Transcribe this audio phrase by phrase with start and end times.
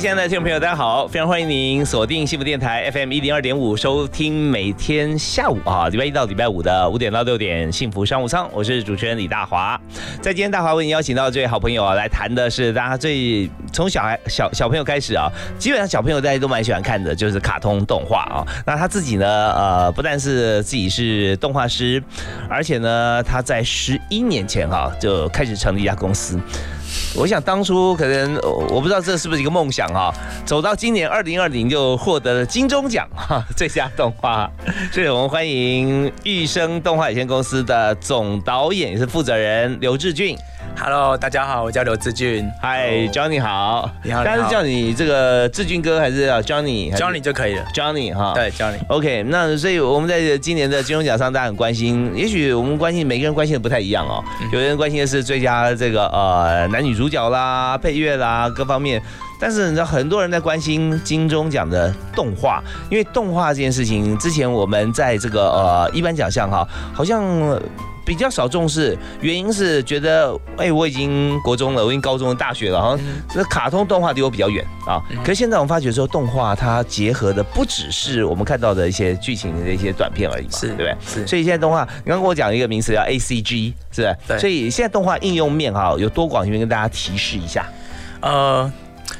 [0.00, 1.06] 亲爱的听众朋友，大家好！
[1.06, 8.48] 非常欢迎您锁定幸福电台 FM 一零二点五，收听每天下午啊，礼拜一到礼拜五的五点到六点幸福商务舱。
[8.50, 9.78] 我是主持人李大华。
[10.22, 18.40] 在今天，大华为您邀请到这位好朋友啊，来谈的是大家最从小孩小小朋友开始啊，基本上小朋友大家都蛮喜欢看的，就是卡通动画啊。
[18.64, 22.02] 那他自己呢，呃，不但是自己是动画师，
[22.48, 26.40] 而且呢，他在十一年前哈就开始成立一家公司。
[27.14, 28.36] 我想当初可能
[28.68, 30.12] 我不知道这是不是一个梦想啊，
[30.44, 34.50] 走到今年二零二零就获得了金钟奖哈， 最佳动画，
[34.92, 40.36] 所以我们欢迎玉生动画有限公司的总导演也是负责人刘志俊。
[40.82, 42.50] Hello，大家好，我叫刘志俊。
[42.62, 43.90] Hi，Johnny 好。
[44.02, 44.22] 你好。
[44.24, 47.62] 但是叫你这个志俊哥还是叫 Johnny？Johnny 就可以了。
[47.74, 48.32] Johnny 哈。
[48.34, 48.78] 对，Johnny。
[48.88, 52.10] OK，那所以我们在今年的金钟奖上，大家很关心。
[52.16, 54.24] 也许我们关心每个人关心的不太一样哦。
[54.54, 59.02] 有人关心的是最佳这个呃男女主角啦、配乐啦各方面。
[59.38, 67.22] 但是你知道很多人在关心金钟奖的动画，因为动画这件事情，之前我们在这个呃一般奖项哈，好像。
[68.04, 75.00] 比较少重视，原因是觉得，哎，我已经国中了，我已经高中、大学了，好像这卡通动画离我比较远啊。
[75.22, 80.96] 可是现在我们发觉说，动画它结合的不只是我们看到的一些剧情的一些短片而已嘛，是对不对？
[81.06, 81.26] 是。
[81.26, 84.14] 所以现在动画，你刚跟我讲一个名词叫 A C G，是吧？
[84.26, 84.38] 对。
[84.38, 87.66] 所以现在动画应用面哈有多广，这边跟大家提示一下。
[88.20, 88.70] 呃，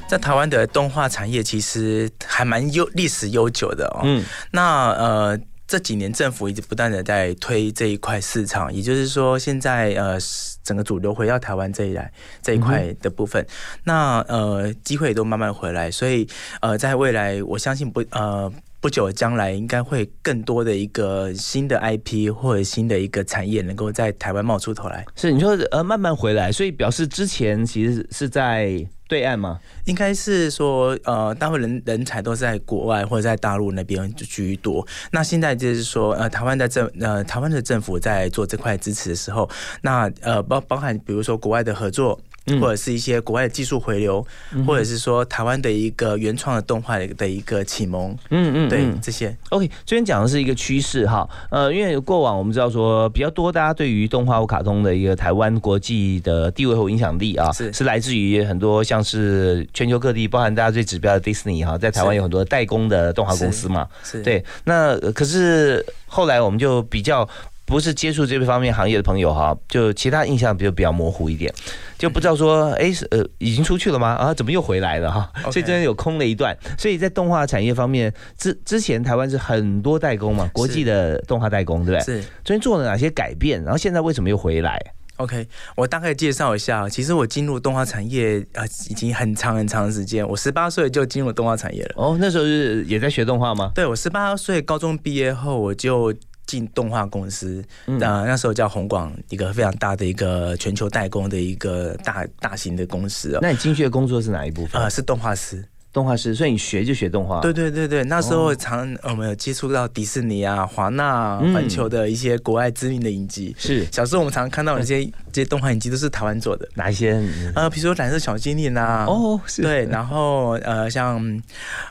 [0.09, 4.01] 在台湾的动画产业其实还蛮悠历史悠久的哦。
[4.05, 4.25] 嗯。
[4.51, 5.39] 那呃。
[5.71, 10.19] 这几年政府一直不断的在推这一块市场，也就是说，现在呃
[10.65, 13.47] 整个主流回到台湾这一来这一块的部分，
[13.85, 16.27] 那呃机会都慢慢回来，所以
[16.61, 25.07] 呃在未来，我相信不呃不久将来应该会更多的一个新的 IP 或者新的一个产业能够在台湾冒出头来。
[25.15, 28.85] 是你说呃慢慢回来，所以表示之前其实是在。
[29.11, 29.59] 对岸吗？
[29.87, 34.87] 应该是说，呃，大部分人人才都在国外或者在大陆那边居多。
[35.11, 39.51] 那现在就是说，呃，台湾的政，呃，台湾的政府在做这块支持的时候，
[39.83, 42.21] 那呃，包包含比如说国外的合作。
[42.59, 44.27] 或者是一些国外的技术回流，
[44.67, 49.37] 或者是说台湾的一个原创的动画的一个启蒙，嗯嗯，对这些。
[49.51, 57.73] OK，这边讲的是一个趋势哈，呃，因为过往我们知道说比较多，大家对于动画或卡通的一个台湾国际的地位和影响力啊，是。
[57.73, 64.45] 是来自于很多像是全球各地，包含大家最指标的 Disney 哈，在台湾有很多代工的动画公司嘛，是对。
[64.65, 67.29] 那可是后来我们就比较。
[67.67, 71.55] 不是接触这方面行业的朋友哈，就其他印象就比较模糊一点，
[72.01, 74.09] 就不知道说，哎，呃，已经出去了吗？
[74.15, 75.31] 啊，怎么又回来了哈？
[75.53, 76.57] 所以真的有空了一段。
[76.79, 82.23] 所以在动画产业方面，之之前台湾是很多代工嘛，国际的动画代工，对不对？
[82.23, 82.25] 是。
[82.43, 83.63] 最近做了哪些改变？
[83.63, 84.81] 然后现在为什么又回来
[85.17, 85.47] ？OK，
[85.77, 86.89] 我大概介绍一下。
[86.89, 90.27] 其实我进入动画产业啊，已经很长很长时间。
[90.27, 91.93] 我十八岁就进入动画产业了。
[91.97, 93.73] 哦，那时候是也在学动画吗？
[93.75, 96.15] 对，我十八岁高中毕业后，我就。
[96.51, 103.39] 进动画公司，那那时候叫红广，一个非常大的一个全球代工的一个大大型的公司哦。
[103.41, 104.83] 那你进去的工作是哪一部分？
[104.83, 106.35] 呃，是动画师，动画师。
[106.35, 107.39] 所以你学就学动画。
[107.41, 113.55] 对对对对，那时候常我们有接触到迪士尼啊、华纳、环球的一些国外知名的影集。
[113.57, 116.69] 是，小时候我们常常看到那些这些动画影集都是台湾做的。
[116.75, 117.23] 哪一些？
[117.55, 119.05] 呃，比如说蓝色小精灵啊。
[119.07, 121.41] 哦，对，然后呃，像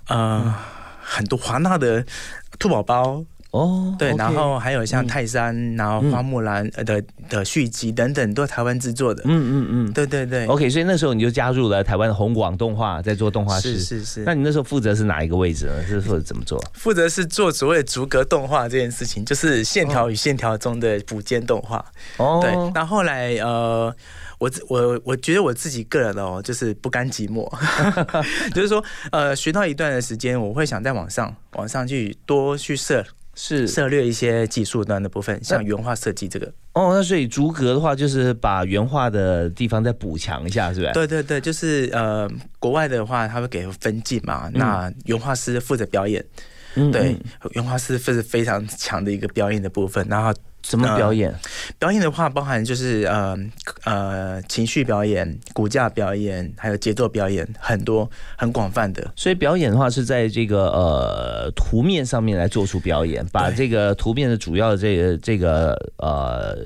[0.08, 0.54] 呃
[1.02, 2.06] 很多华纳的
[2.60, 3.24] 兔宝宝。
[3.52, 9.24] 哦，对，然后还有像泰山，然后花木兰的的续集等等，都是台湾制作的。
[9.26, 10.46] 嗯嗯嗯，对对对。
[10.46, 13.80] OK，所以那时候你就加入了台湾的红广动画，在做动画师。
[13.80, 14.24] 是是是。
[14.24, 15.84] 那你那时候负责是哪一个位置呢？
[15.88, 16.64] 是负责怎么做？
[16.76, 21.84] 负责是做所谓逐格动画这件事情，就是线条与线条中的补间动画。
[22.18, 22.40] 哦。
[22.44, 22.54] 对。
[22.76, 23.92] 那后来呃，
[24.38, 27.52] 我我我觉得我自己个人哦，就是不甘寂寞，
[28.54, 33.04] 就是说呃，学到一段的时间，我会想在网上网上去多去设。
[33.42, 36.46] 是涉略一些技术端的部分，像原画设计这个。
[36.74, 40.92] 哦，那所以逐格的话，就是把原画的地方再补强一下，是不是？
[40.92, 46.24] 对对对，就是呃，国外的话，他会给分镜嘛，那原画师负责表演。
[46.92, 47.16] 对，
[47.52, 51.34] 原画师是非常强的一个表演的部分，然后怎么表演？
[51.80, 53.38] 表演的话，包含就是呃
[53.86, 59.12] 呃情绪表演、骨架表演，还有节奏表演，很多很广泛的。
[59.16, 66.58] 所以表演的话是在这个呃图面上面来做出表演，把这个图面的主要的这个这个呃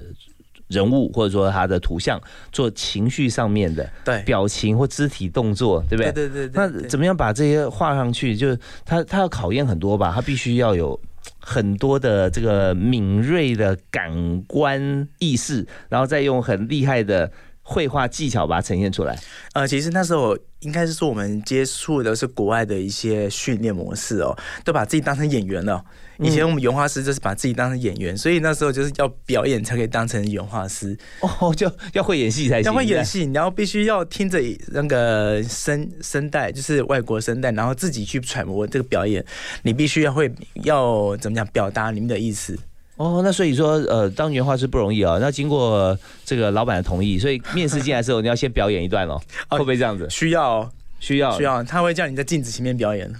[0.67, 2.19] 人物或者说他的图像
[2.51, 6.11] 做情绪上面的对表情或肢体动作，对不对？
[6.11, 6.51] 对对对。
[6.53, 8.35] 那怎么样把这些画上去？
[8.35, 10.99] 就是他他要考验很多吧，他必须要有。
[11.45, 17.29] 很多的这个敏锐的感官意识，然后再用很厉害的
[17.63, 19.17] 绘画技巧把它呈现出来。
[19.53, 25.83] 呃，其实那时候应该是说我们接触的是国外的一些训练模式哦，都把自己当成演员了。
[26.19, 32.71] 以前我们原画师就是把自己当成演员，所以那时候就是要表演才可以当成原画师哦，就要会演戏才行。
[32.71, 39.25] 要会演戏，然后必须要听着那个声声带，就是外国声带，然后自己去揣摩这个表演。
[39.63, 40.31] 你必须要会
[40.63, 42.57] 要怎么讲表达你们的意思
[42.97, 43.21] 哦。
[43.23, 45.17] 那所以说，呃，当原画师不容易啊。
[45.19, 50.07] 那经过这个老板的同意，所以面试进来的时候，你要先表演一段 哦，会不会这样子？
[50.09, 51.63] 需要，需要，需要。
[51.63, 53.13] 他会叫你在镜子前面表演。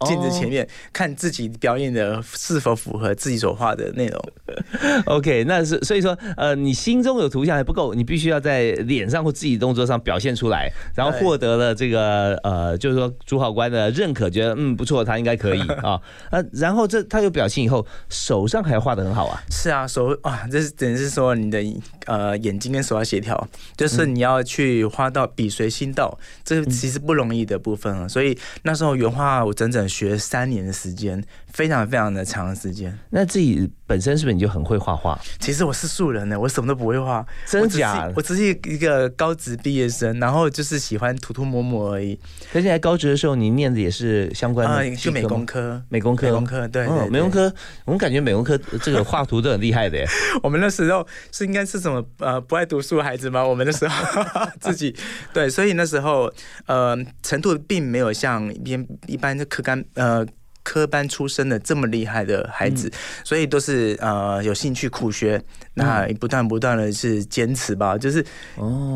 [0.00, 4.22] 镜子前面看自己表演的是否符合自己所画的内容。
[5.06, 15.98] OK，那是所以说，呃，你心中有图像还不够，你必须要在脸上或自己动作上表现出来，然后获得了这个呃，就是说主考官的认可，觉得嗯不错，他应该可以 啊。
[16.30, 19.40] 呃，然后这他有表情以后，手上还画的很好啊。
[19.50, 21.58] 是啊，手啊，这是等于是说你的
[22.04, 28.06] 呃眼睛跟手要协调，就是你要去画到笔随心到，这其实不容易的部分啊。
[28.06, 29.85] 所以那时候原画我整整。
[29.88, 31.22] 学三年的时间，
[31.56, 32.94] 非常非常的长的时间。
[33.08, 35.18] 那自己本身是不是你就很会画画？
[35.40, 38.12] 其实我是素人呢，我什么都不会画，真假？
[38.14, 42.20] 我只是一个高职毕业生，然后就是喜欢涂涂抹抹而已。
[42.52, 47.50] 而且在高职的时候，你念的也是相关的，就美工科，美工科，美工科，对，美工科。
[47.86, 50.06] 我们感觉美工科这个画图都很厉害的耶。
[50.44, 53.42] 我们那时候是应该是什么呃不爱读书的孩子吗？
[53.42, 54.22] 我们那时候
[54.60, 54.94] 自己
[55.32, 56.30] 对，所以那时候
[56.66, 59.82] 呃程度并没有像一边一般的科干。
[59.94, 60.26] 呃，
[60.66, 62.90] 科班出身的这么厉害的孩子，
[63.22, 65.40] 所以都是呃有兴趣苦学，
[65.74, 68.20] 那不断不断的是坚持吧，就是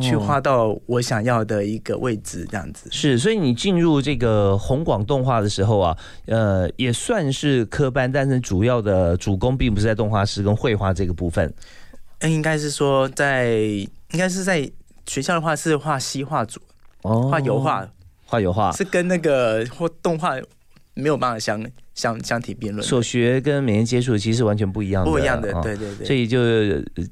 [0.02, 2.88] 去画到我想要的一个位置这样子。
[2.90, 5.96] 是，所以你进入这个红广动画的时候啊，
[6.26, 11.54] 呃，也算是科班，但是主要的主攻并不是在动画师跟绘画这个部分。
[12.18, 14.68] 嗯，应该是说在，应该是在
[15.06, 16.58] 学校的话是画西画组，
[17.02, 17.88] 哦，画油画，
[18.26, 20.34] 画油画是跟那个或动画。
[20.94, 21.64] 没有办法相
[21.94, 22.82] 相相提并论。
[22.86, 26.06] 所学跟每天接触其实完全不一样的，不一样的，对对对。
[26.06, 26.38] 所以就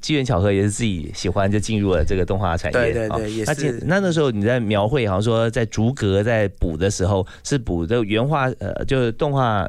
[0.01, 2.79] 机缘巧合，也是自己喜欢，就进入了这个动画产业。
[2.79, 3.79] 对对对，也是。
[3.85, 9.67] 那那时候你在描绘，好像说在逐格在补的时候，是补的原画，呃，就是动画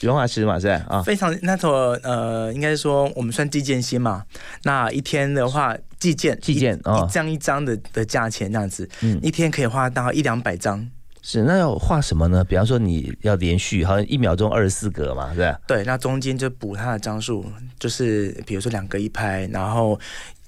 [0.00, 1.02] 原画师嘛，是啊。
[1.02, 4.24] 非常那时候呃，应该说我们算计件薪嘛。
[4.64, 10.88] 那一天的话，计件计件一张一张的的价钱这样子，嗯，一天可以画到一两百张。
[11.22, 12.42] 是，那要画什么呢？
[12.44, 15.60] 比方说你要连续，好像一秒钟二十四格嘛，是吧？
[15.66, 17.44] 对，那中间就补它的张数，
[17.78, 19.98] 就是比如说两格一拍，然后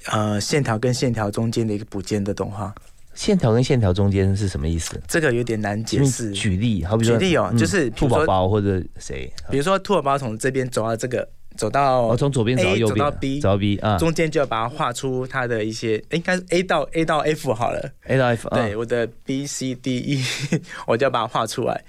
[0.07, 2.75] 呃线条跟线条中间的一个补间的动画。
[3.15, 4.99] 线条跟线条中间是什么意思？
[5.07, 6.31] 这个有点难解释。
[6.31, 11.29] 举例，好比说，举例哦，就是兔宝宝或者谁，比如说兔宝宝从这边走到这个。
[11.56, 20.25] 走到我从左边走到右边，走到 B，走到 B 啊，中间就要把它画出它的一些，应该是 A 到 A 到 F 好了，A 到 F，对，我的 B C D E，
[20.87, 21.82] 我就要把它画出来。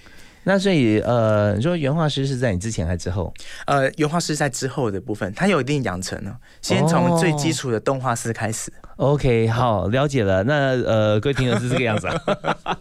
[0.46, 3.34] 那所以呃，你说原画师是在你之前还是之后？
[3.66, 8.72] 呃，原画师在之后的部分，他有一定养成呢，先从最基础的动画师开始。
[8.98, 10.44] OK，好，了解了。
[10.44, 12.16] 那呃，各位听友是这个样子啊。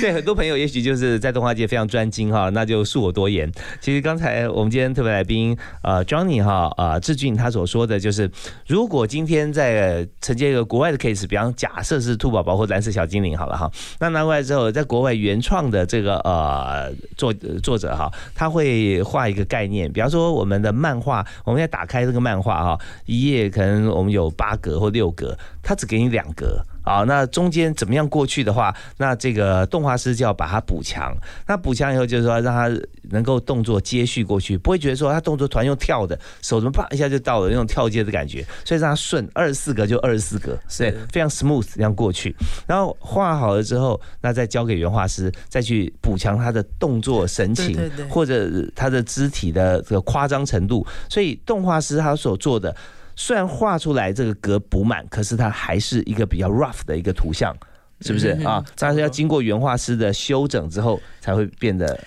[0.00, 3.50] 对，很多朋友也许就是在动画界非常专精哈，那就恕我多言。
[3.80, 8.28] 其实刚才我们今天特别来宾呃，Johnny 哈啊，志俊他所说的就是，
[8.66, 26.60] 如果今天在承接一个国外的 case，比方假设是兔宝宝或蓝色小精灵好了哈，那拿过来之后，在国外原创的这个呃作作者哈，他会画一个概念，比方说我们的漫画，我们要打开这个漫画哈，一页可能我们有八格或六格，他只给你两格。
[26.82, 31.16] 啊，那中间怎么样过去的话，那这个动画师就要把它补强。
[31.46, 32.68] 那补强以后，就是说让他
[33.10, 38.44] 能够动作接续过去，不会觉得说他动作突然用跳的，手怎么啪一下就到了那种跳接的感觉。
[38.64, 42.34] 所以让他顺二十四格就二十四格，对，非常 smooth 这样过去。
[42.66, 47.78] 然后画好了之后，那再交给原画师再去补强他的动作神情，
[48.10, 50.84] 或者他的肢体的这个夸张程度。
[51.08, 52.74] 所以动画师他所做的。
[53.16, 57.56] 虽然画出来这个格补满，可是它还是一个比较 rough 的一个图像，
[58.00, 58.64] 是不是啊？
[58.76, 61.98] 但是要经过原画师的修整之后，才会变得。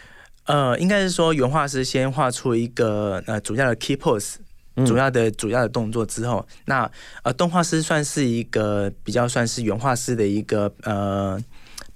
[0.46, 4.36] 呃，应该是说原画师先画出一个呃主要的 key pose，
[4.86, 6.90] 主要的主要的动作之后，那
[7.24, 11.42] 呃动画师算是一个比较算是原画师的一个呃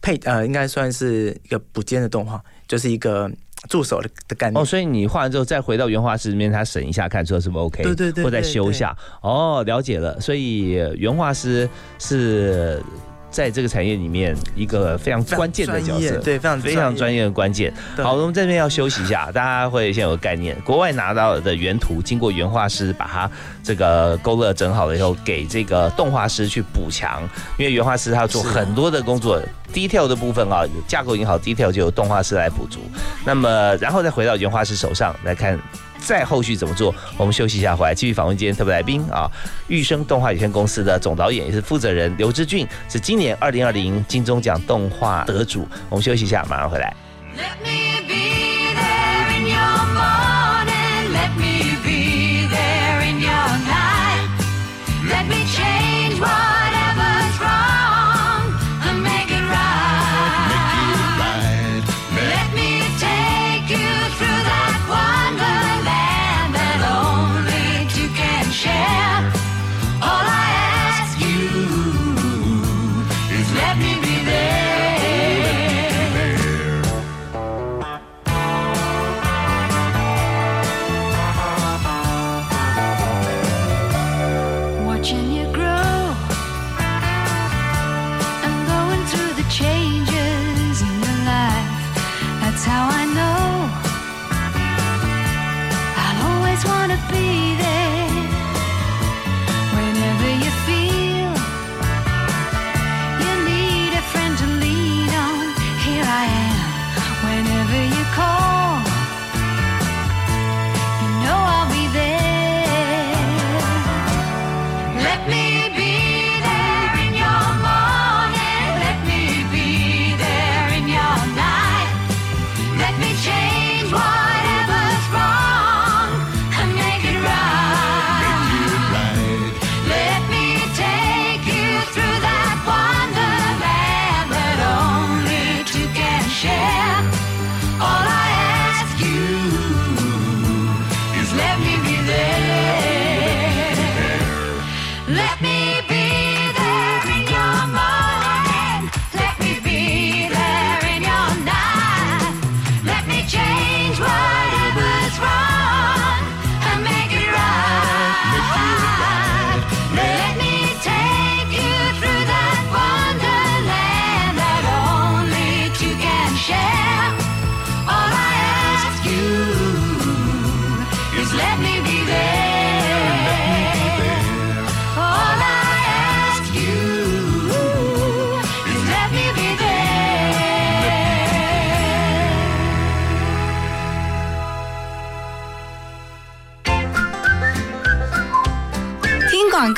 [0.02, 3.32] 配呃应该算是一个补间的动画，就是一个
[3.68, 4.62] 助手的的概念。
[4.62, 8.96] 哦，所以你画完之后再回到原画师里面，他审一下，看说是不是 OK，对对对，或再修一下。
[9.22, 10.20] 哦，了解了。
[10.22, 12.82] 所以原画师是。
[13.32, 17.74] 在这个产业里面，一个非常关键的角色，对，非常非常专业的关键。
[17.98, 20.56] 好，我们这边要休息一下，大家会先有个概念。
[20.66, 23.30] 国外拿到的原图，经过原画师把它
[23.64, 27.22] 这个勾勒整好了以后，给这个动画师去补强，
[27.58, 29.42] 因为原画师他要做很多的工作
[29.74, 32.80] ，detail 的部分啊，架构已经好，detail 就由动画师来补足。
[33.26, 35.60] 那么，然后再回到原画师手上来看。
[36.00, 36.94] 再后续怎么做？
[37.18, 39.30] 我们休息一下，回来继续访问今天特别来宾啊！
[39.68, 45.68] 玉生动画有限公司的总导演也是负责人刘志俊，是今年二零二零金钟奖动画得主。
[45.90, 46.94] 我们休息一下，马上回来。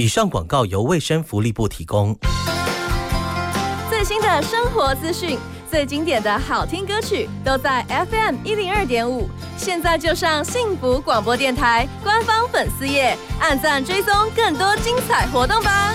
[0.00, 2.16] 以上广告由卫生福利部提供。
[3.90, 5.38] 最新的生活资讯，
[5.70, 9.28] 最经典的好听歌曲，都在 FM 一零二点五。
[9.58, 15.94] 现在就上幸福广播电台官方粉丝页，按赞追踪更多精彩活动吧。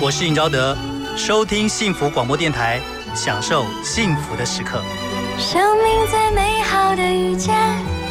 [0.00, 0.76] 我是尹昭德，
[1.16, 2.80] 收听幸福广播电台，
[3.14, 4.82] 享受幸福的时刻。
[5.38, 8.01] 生命最美好的遇见。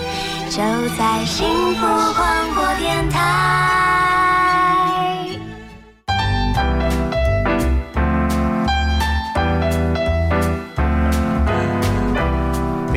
[0.51, 0.61] 就
[0.97, 1.79] 在幸福
[2.13, 4.10] 广播电台。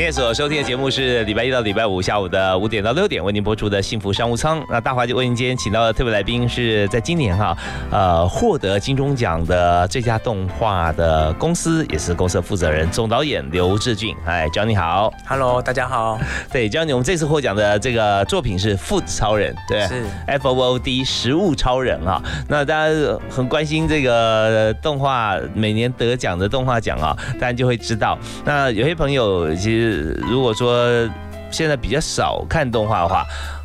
[0.04, 4.62] 天所收听的节目是礼拜一到礼拜五下午的五点到六点为您播出的幸福商务舱。
[4.68, 7.56] 那大华就为您今天请到的特别来宾是在今年哈
[7.90, 14.14] 呃获得金钟奖的最佳动画的公司，也是公司的负责人总导演刘志俊。
[14.26, 16.20] 哎，Johnny 你好，Hello，大家好。
[16.52, 22.22] 对，Johnny，我们这次获奖的这个作品是 Food 超人，对，是 F O O D 食物超人啊。
[22.46, 22.94] 那大家
[23.30, 28.18] 很关心这个动画每年得奖的动画奖啊，大家就会知道。
[28.44, 29.93] 那有些朋友其实。
[30.28, 31.08] 如果说
[31.50, 33.24] 现在比较少看动画的话。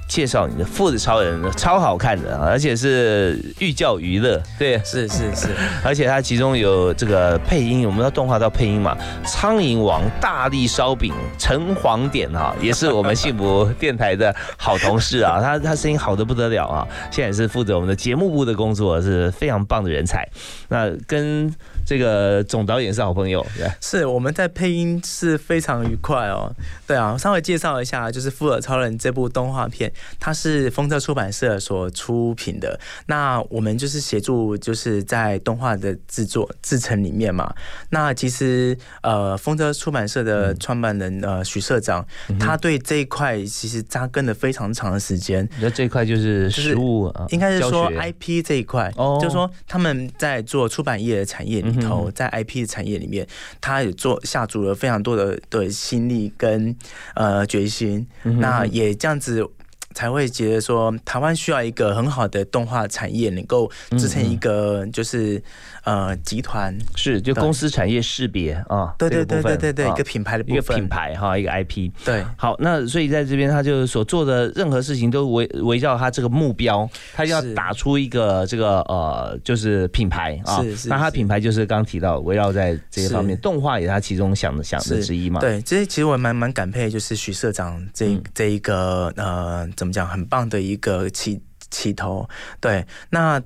[0.09, 5.49] 介绍你的《父子超人》，超好看的，而且是寓教于乐，对，是是是，
[5.85, 20.27] 而且它其中有这个配音，我们要动画到配音嘛，苍蝇王、大力烧饼、城隍点啊，也是我们幸福电台的好同事啊， 他他声音好的不得了啊，现在是负责我们的节目部的工作，是非常棒的人才。
[20.69, 21.53] 那跟
[21.89, 26.53] 这个总导演是好朋友，对，是我们在配音是非常愉快哦。
[26.85, 32.79] 对啊，稍微介绍一下，就是《富尔超人》这部动画片，它是风车出版社所出品的。
[33.07, 37.51] 那我们就是协助，就是在动画的制作制成里面嘛。
[37.89, 42.05] 那其实呃，风车出版社的创办人呃许社长，
[42.39, 45.49] 他对这一块其实扎根了非常长的时间。
[45.59, 51.78] 那这一块就是实物，应该是说 IP 这一块，就是说他们在做出版业的产业里。
[51.79, 53.27] 头在 IP 的产业里面，
[53.59, 56.75] 他也做下足了非常多的的心力跟
[57.15, 59.47] 呃决心，那也这样子。
[59.95, 65.41] 才会觉得说，台湾需要一个很好的动画产业，能够支撑一个就是
[65.89, 71.91] 呃集团，是就公司产业识别啊，对对对对对对，一个品牌的一个品牌哈，一个 IP。
[72.05, 80.87] 对，好，那所以在这边他就所做的任何事情都围围绕他这个目标，他要打出一个这个呃就是品牌啊，是是。
[80.89, 85.41] 那他品牌就是刚提到围绕在这些方面，动画也是他其中想的想的之一嘛。
[85.41, 89.89] 对，其实其实我蛮蛮感佩，就是徐社长这这一个呃怎么。
[89.91, 91.41] 讲很棒的一个起
[91.71, 92.29] 起头，
[92.61, 93.41] 对，那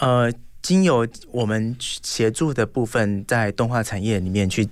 [0.00, 0.28] 呃，
[0.64, 4.68] 经由我们协助的部分，在动画产业里面去。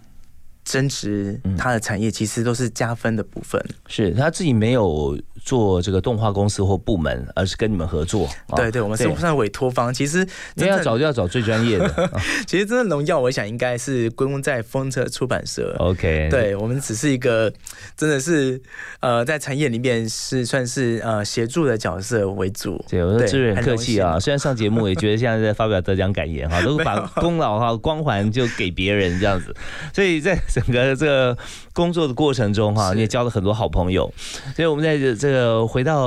[0.65, 3.61] 增值，它的产业其实都是加分的部分。
[3.89, 8.29] 是他自己没有做这个动画公司或部门，而是跟你们合作。
[8.57, 9.93] 对对，我们是算委托方。
[9.93, 12.11] 其实你要找就要找最专业的。
[12.47, 15.75] 其实真的荣耀，我想应该是归功在风车出版社。
[15.79, 17.53] OK，对我们只是一个
[17.97, 18.61] 真的是
[19.01, 22.85] 呃，在产业里面是算是呃协助的角色为主。
[22.89, 24.21] 对，我说志远客气啊。
[24.21, 29.55] 虽然上节目也觉得现在在发表得奖感言哈， 都把功劳哈光环就给别人这样子，
[29.95, 30.39] 所以在。
[30.53, 31.39] 整个这个
[31.73, 34.13] 工作的过程中，哈，你也交了很多好朋友，
[34.55, 36.05] 所以我们在这个回到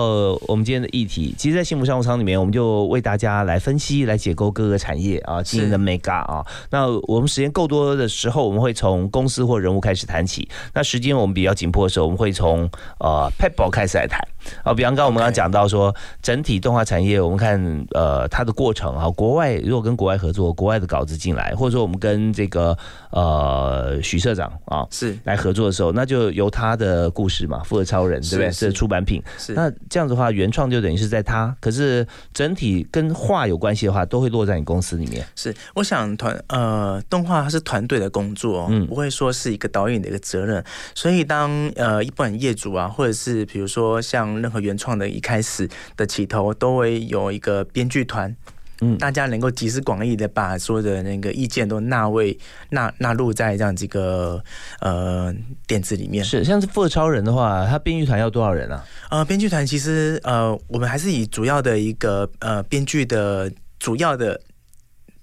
[0.47, 6.45] 我们今天的议题，其实，在幸福商务舱里面，我们就为大家来分析、来解构各个产业啊经营的 mega 啊。
[6.69, 14.19] 那我们时间够多的时候，我们会从公司或人物开始谈起；那时间我们比较紧迫的时候，我们会从呃 pebble 开始来谈。
[14.63, 22.77] 啊，比方刚我们刚刚讲到说，整体动画产业，我们看呃它的过程啊，国外如果跟国外合作，国外的稿子进来，或者说我们跟这个
[23.12, 28.51] 呃许社长啊是来合作的时候，那就由他的故事嘛，富尔超人对不对？
[28.51, 29.21] 是出版品。
[29.38, 35.25] 是那这样子的话，原创就等于是在他，可是整体跟画有关系的话，都会落在你公司里面。
[35.36, 40.63] 是，我想团呃动画它是团队的工作，嗯，不会说是一个导演的一个责任。
[40.93, 48.36] 所以当呃一般业主啊，或者是比如说像任何原创的一开始的起头，都会有一个编剧团。
[48.82, 52.38] 嗯，大家能够集思广益的把所有的那个意见都纳为
[52.71, 54.43] 纳纳入在这样几个
[54.82, 55.34] 呃
[55.65, 56.26] 点子里面。
[56.26, 58.86] 是，像是《富超人》的话，他编剧团要多少人啊？
[59.10, 64.41] 呃，编剧团其实呃，我们还是以主要的一个呃编剧的主要的，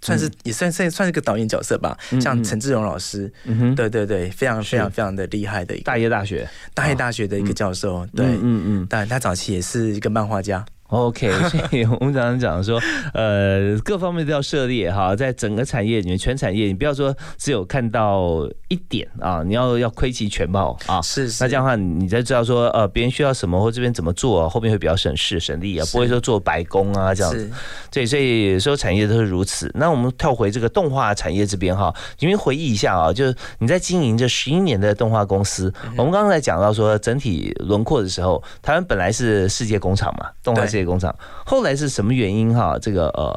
[0.03, 1.97] 算是也算算算是个导演角色吧。
[2.21, 8.07] 像陈志荣老师，嗯，对对对，非常非常非常的厉害的一个大业大学大业大学的一个教授。
[8.15, 10.63] 对，嗯嗯，但他早期也是一个漫画家。
[10.93, 12.79] OK， 所以我们常常讲说，
[13.15, 21.01] 呃，各方面都要涉猎哈，在整个产业里面，全产业，你不要说只有看到一点啊，你要要窥其全貌啊。
[21.01, 27.51] 是，那这样的话，你才知道说，呃，别人需要什么或这边怎么做，后面会比较省事省力啊，不会说做白工啊这样子。
[27.91, 29.71] 对，所以所有产业都是如此。
[29.75, 40.93] 那我们跳回这个动画产业这边哈，因为回忆一下啊，就是你在经营这十一年的动画公司，我们刚刚才讲到说整体轮廓的时候，台湾本来是世界工厂嘛，动画世界。
[40.93, 41.15] 工厂
[41.47, 42.79] 后来是什么原因哈？
[42.79, 43.33] 这个呃，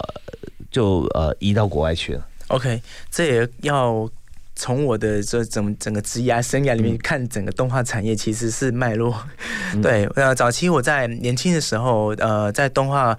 [0.70, 2.28] 就呃移到国外去了。
[2.48, 4.10] OK，这也要
[4.56, 9.16] 从我的这整整个职业生涯里面看，整个动画产业其实是脉络。
[9.82, 13.18] 对，呃，早期我在年轻的时候，呃，在动画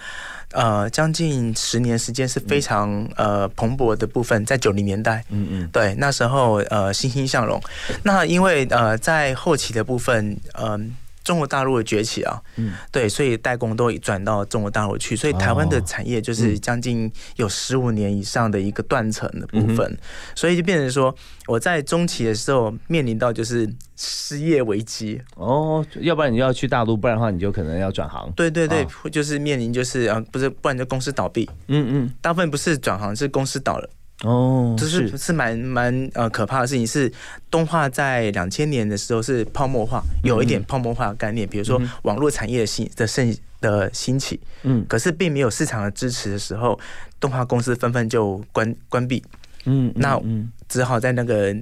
[0.53, 7.61] 呃将近十年时间是非常呃蓬勃的部分，在九零年代，嗯嗯，对，那时候呃欣欣向荣。
[8.03, 10.95] 那因为呃在后期的部分，嗯。
[11.27, 19.99] 中国大陆的崛起啊，嗯，对，所以代工都转到中国大陆去，所以台湾的产业就是将近有十五年以上的一个断层的部分，
[20.37, 21.13] 所以就变成说
[21.49, 25.21] 我在中期的时候面临到就是失业危机。
[25.35, 28.31] 哦，要不然你要去大陆，不然的话你就可能要转行。
[28.37, 31.51] 对对对，就是面临就是啊，不是，不然就公司倒闭。
[31.67, 33.91] 嗯嗯，大部分不是转行，是公司倒了。
[34.23, 35.33] 哦，就是是。
[35.33, 36.87] 蛮蛮呃可怕的事情。
[36.87, 37.13] 是
[37.51, 46.79] 动画在两千年的时候是泡沫化，有一点泡沫化的概念，比如说网络产业的兴的盛的兴起，嗯，可是并没有市场的支持的时候，
[47.21, 49.23] 动画公司纷纷就关关闭，
[49.65, 50.21] 嗯，那
[50.69, 51.55] 只好在那个。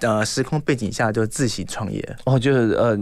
[0.00, 2.98] 呃，时空背景下就自行创业哦，就是呃，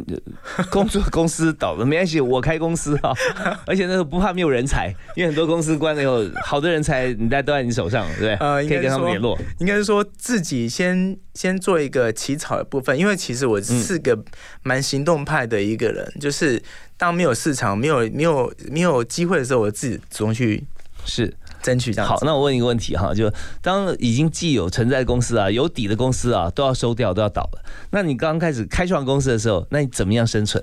[0.71, 3.13] 工作公司倒了没关系，我开公司啊，
[3.67, 8.35] 而且那个不怕没有人才，因为很多公司关了以后，好的人才你在都在你手上，对不对？
[8.37, 9.39] 呃，可以跟他们联络。
[9.59, 14.19] 应该是说自己先先做一个起草的部分，因为其实我是个
[14.63, 16.61] 蛮行动派的一个人，就是
[16.97, 20.65] 当没有市场、没有没有没有机会的时候，我自己主动去
[21.05, 21.33] 是。
[21.63, 30.63] 争取这样好，那我问一个问题哈，就当已经既有存在公司啊、有底的公司啊，都要收掉、都要倒了，那你刚刚开始开创公司的时候，那你怎么样生存？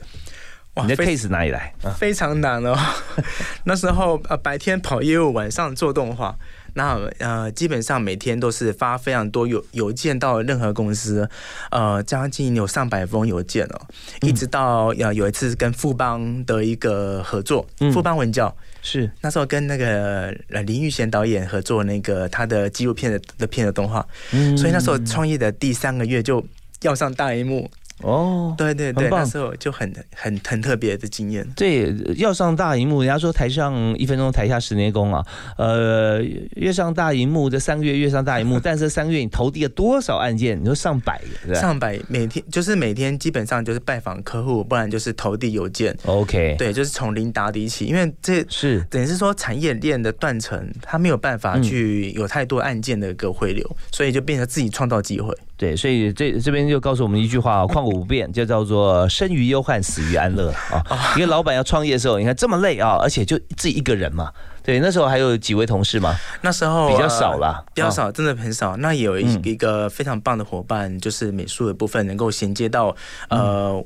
[0.83, 1.73] 你的 case 哪里来？
[1.97, 2.77] 非常难哦。
[3.63, 6.35] 那时候呃，白天跑业务，晚上做动画。
[6.73, 11.29] 那呃，基本上每天都是发非常多邮邮件到任何公司，
[11.71, 13.81] 呃，将近有上百封邮件哦。
[14.19, 18.53] 一直到呃有一次跟富邦的一个合作，富邦文教
[18.85, 20.31] 是那时候跟那个
[20.63, 24.05] 林玉贤导演合作那个他的纪录片的的片的动画，
[24.55, 26.45] 所以那时候创业的第三个月就
[26.83, 27.69] 要上大荧幕。
[28.03, 31.47] 哦，对对对，那时候就很很很特别的经验。
[31.55, 35.25] 对，要上大荧幕，人家说台上一分钟，台下十年功啊。
[35.57, 36.21] 呃，
[36.55, 40.59] 越上大荧幕，这三个月越上大荧幕， 但是三个月你投递了多少案件？
[40.59, 45.95] 你说上百个，上百，每天就是每天基本上就是拜访客户，不然就是投递邮件。
[46.05, 55.33] OK，对，就是从零打底起，因为这是等于是说产业链的断层，它没有办法去有太多案件的一个回流，所以就变成自己创造机会。
[55.57, 60.83] 对，所以这这边就告诉我们一句话啊，旷古不变，就叫做生于忧患，死于安乐啊。
[61.15, 64.31] 一个老板要创业的时候，你看这么累啊，而且就自己一个人嘛。
[64.61, 66.13] 对，那时候还有几位同事吗？
[66.41, 68.75] 那时候比较少了，比较少，真的很少。
[68.77, 72.93] 那有一一个非常棒的伙伴，就是美术的部分能够衔接到
[73.29, 73.81] 呃，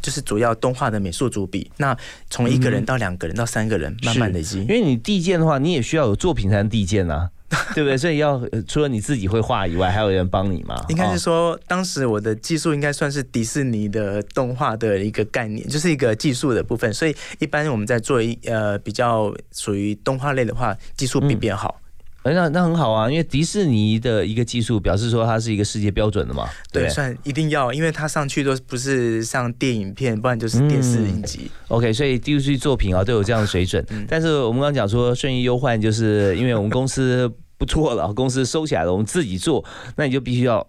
[0.00, 1.70] 就是主要动画的美术主笔。
[1.76, 1.96] 那
[2.30, 4.60] 从一个人到两个人到三个人，慢慢累积。
[4.62, 7.28] 因为你递件的话，你也需要有作品才能递件啊。
[7.74, 7.96] 对不对？
[7.96, 10.82] 所以要除了你自己会画以外，还有人帮你吗？
[10.88, 16.92] 应该是说，当时我的技术应该算是迪士尼的动画的一个概念，就是一个技术的部分。
[16.92, 21.78] 所以一般我们在做一呃比较属于动画类的话，技术比别好。
[22.22, 26.48] 哎，那那很好啊，因为迪士尼的一个技术表示说它是一个世界标准的嘛。
[26.70, 31.50] 对，算一定要，因为它上去都不是像电影片，不然就是电视影集。
[31.66, 33.84] OK，所以电视剧作品啊都有这样的水准。
[34.08, 37.30] 但是我们刚刚讲说顺应忧患，就是因为我们公司。
[37.62, 40.66] 不错了，公司收起来了，我们自己做，那你就必须要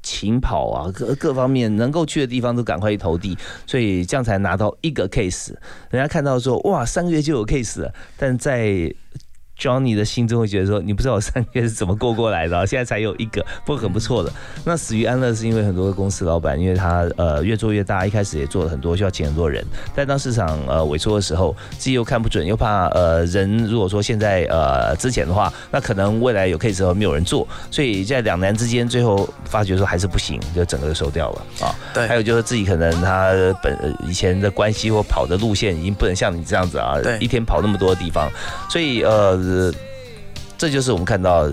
[0.00, 5.52] 勤跑啊，各各方面能够去的地方都赶快去投递，所以这样才拿到一个 case。
[5.90, 8.94] 人家看到说哇，三个月就有 case 了，但在
[9.58, 14.30] Johnny 的心中会觉得说，你不知道我三个月是怎么过过来的，现在才有一个，不过很不错的。
[14.64, 19.64] 那死于安乐是因为很多的公司老板，因为他呃越做越大，一开始也做了很多，需要请很多人，
[19.94, 31.74] 但当市场呃萎缩的时候，自己又看不准，又怕呃人如果说现在呃之前的话，那可能未来有 case 后没有人做，所以在两难之间，最后发觉说还是不行，就整个就收掉了啊。
[31.94, 38.30] 对，还有就是自己可能他本以前的关系或跑的路线已经不能像你这样子啊，一天跑那么多地方，
[38.68, 39.45] 所以呃。
[39.46, 39.72] 呃，
[40.58, 41.48] 这就是我们看到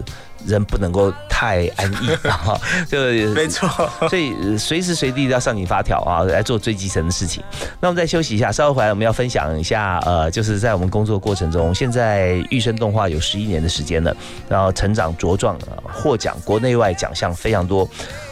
[0.46, 3.00] 人不能够太安逸啊， 就
[3.34, 3.70] 没错，
[4.10, 7.42] 所以随时随地都要上紧发条啊，来做最基层的事情。
[7.80, 14.16] 那我们再休息一下，稍后回来我们要分享一下，呃，就是在我们工作过程中，现在玉生动画有十一年的时间了，
[14.50, 17.88] 然后成长茁壮，获奖国内外奖项非常多。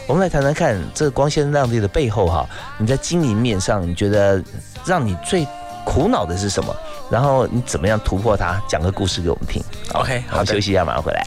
[0.06, 2.46] 我们来谈谈看这个光鲜亮丽的背后哈，
[2.78, 4.42] 你在经营面上，你觉得
[4.84, 5.46] 让你最
[5.84, 6.74] 苦恼的是什么？
[7.10, 8.60] 然后你怎么样突破它？
[8.68, 9.62] 讲个故事给我们听。
[9.94, 11.26] OK，好，休息一下，马上回来。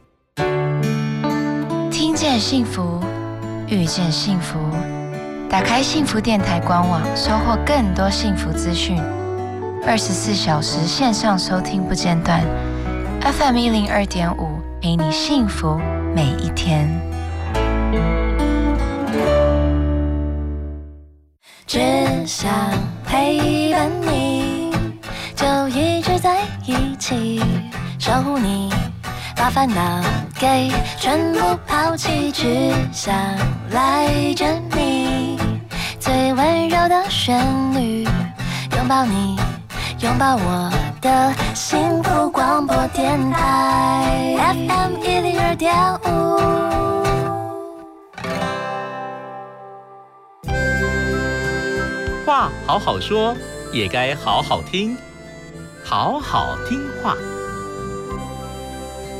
[2.21, 2.99] 见幸福，
[3.67, 4.59] 遇见幸福。
[5.49, 8.95] 打开幸福电台官网，收获更多幸福资讯。
[9.87, 12.45] 二十四小时线上收听不间断
[13.21, 15.81] ，FM 一零二点五，陪你幸福
[16.13, 16.87] 每一天。
[21.65, 21.79] 只
[22.27, 22.51] 想
[23.03, 24.71] 陪伴你，
[25.35, 27.41] 就一直在一起，
[27.97, 28.71] 守护你，
[29.41, 30.03] 把烦恼
[30.39, 33.11] 给全部抛弃，只想
[33.71, 35.35] 赖着你，
[35.99, 38.03] 最温柔的旋律，
[38.77, 39.39] 拥抱你，
[40.01, 45.73] 拥抱我的幸福广播电台，FM 一零二点
[46.03, 46.37] 五。
[52.27, 53.35] 话好好说，
[53.73, 54.95] 也该好好听，
[55.83, 57.15] 好好听话。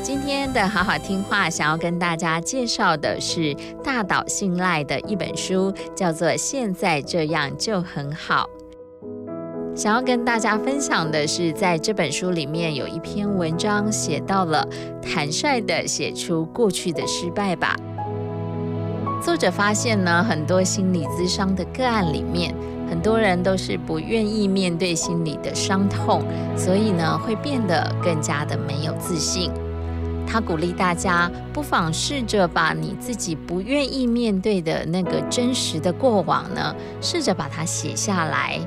[0.03, 8.49] 今天的好好听话，想要跟大家介绍的是大岛信赖的一本书，叫做《现在这样就很好》。
[9.77, 14.67] 想要跟大家分享的是，在这本书里面有一篇文章写到了
[15.03, 17.75] 坦率的写出过去的失败吧。
[19.21, 22.55] 作者发现呢，很多心理咨商的个案里面，
[22.89, 26.23] 很多人都是不愿意面对心理的伤痛，
[26.57, 29.51] 所以呢，会变得更加的没有自信。
[30.31, 38.57] 他鼓励大家，不妨试着把你自己不愿意面对的那个真实的过往呢，试着把它写下来。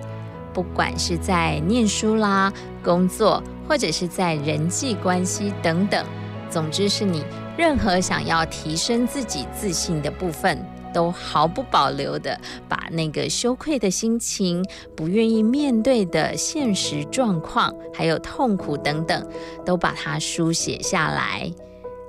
[0.53, 6.05] 不管是在念书啦、工作，或者是在人际关系等等，
[6.51, 7.25] 总之是你
[7.57, 10.63] 任何想要提升自己自信的部分，
[10.95, 14.65] 都毫不保留的把那个羞愧的心情、
[14.97, 19.27] 不愿意面对的现实状况，还有痛苦等等，
[19.67, 21.53] 都把它书写下来。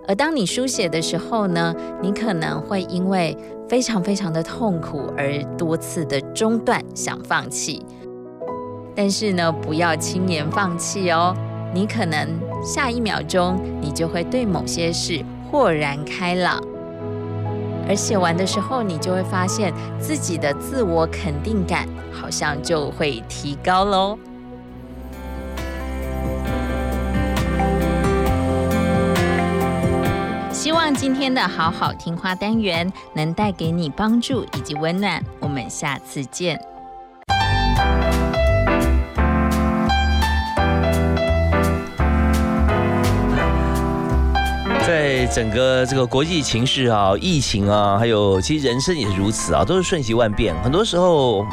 [0.08, 3.36] 而当你书写的时候呢，你可能会因为
[3.68, 7.84] 非常非常的痛苦而多次的中断，想放弃。
[8.96, 11.36] 但是呢，不要轻言放弃哦。
[11.74, 15.20] 你可能下一秒钟，你就会对某些事
[15.52, 16.62] 豁然开朗。
[17.88, 24.18] 而写完的时候，你就会发现自己的自我肯定感好像就会提高喽。
[30.52, 35.24] 希望今天的好好听话单元能带给你帮助以及温暖。
[35.40, 36.75] 我们下次见。
[44.86, 50.54] 在整个这个国际情势啊、疫情啊，还有其实人生也是如此啊，都是瞬息万变。
[50.64, 51.44] 很多时候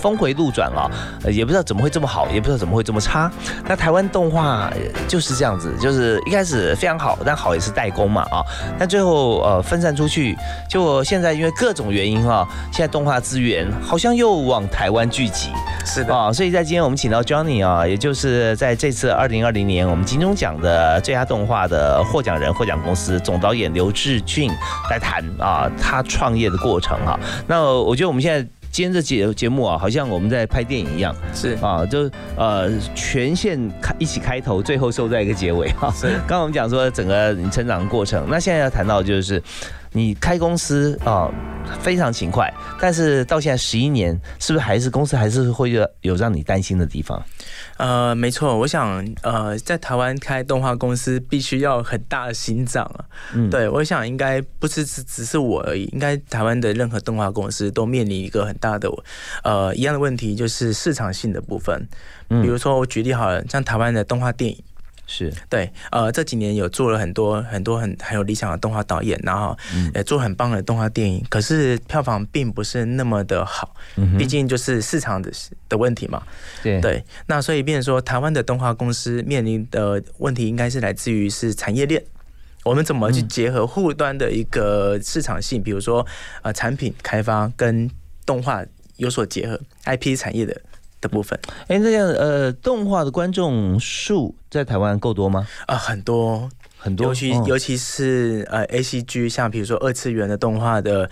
[0.00, 0.90] 峰回路转啊，
[1.22, 3.30] 呃也不知道怎么会这么好，也不知道怎么会这么差。
[3.68, 8.42] 那台湾动画呃就是这样子，就是一开始非常好，但好也是代工嘛啊，
[8.76, 10.36] 但最后呃分散出去，
[10.68, 15.50] 结果现在因为各种原因啊，现在动画资源好像又往台湾聚集。
[15.84, 24.50] 是的啊，所以在今天我们请到 Johnny 啊，也就是在这次二零二零年我们金钟奖的最佳动画的获奖人、获奖公司总导演刘志俊
[24.90, 27.18] 来谈啊他创业的过程哈。
[27.46, 28.48] 那我觉得我们现在。
[28.72, 35.92] 今天这节节目啊，好像我们在拍电影一样，是啊，就呃全线开一起开头，最后收在一个结尾哈。
[35.94, 39.42] 是 刚刚我们讲说整个你成长的过程，那现在要谈到就是
[39.92, 41.30] 你开公司啊、
[41.80, 47.22] 非常勤快，但是到现在十一年，是不是还是公司还是会有有让你担心的地方？
[47.76, 53.04] 呃，没错，我想呃，在台湾开动画公司必须要很大的心脏啊。
[53.34, 58.88] 嗯对，我想应该不是只只是我而已，应该台湾的任何动画公司都面临一个很大的
[59.44, 61.86] 呃一样的问题，就是市场性的部分。
[62.30, 64.56] 嗯比如说我举例好了，像台湾的动画电影。
[65.12, 75.30] 是对，呃，这几年有做了很多很多很很有理想的动画导演，然后嗯也做很棒的动画电影，可是票房并不是那么的好，嗯毕竟就是市场的
[75.68, 76.22] 的问题嘛。
[76.62, 82.02] 对对，那所以变成说，台湾的动画公司面临的问题，应该是来自于是产业链。
[82.64, 86.06] 我们怎么去结合后端的一个市场性，比如说
[86.42, 87.90] 呃产品开发跟
[88.24, 88.64] 动画
[88.96, 90.58] 有所结合，IP 产业的
[91.02, 95.46] 的部分哎，那样呃，动画的观众数在台湾够多吗？
[95.66, 101.10] 啊、很多很多，尤其、哦尤其是呃 A C G，像比如说二次元的动画的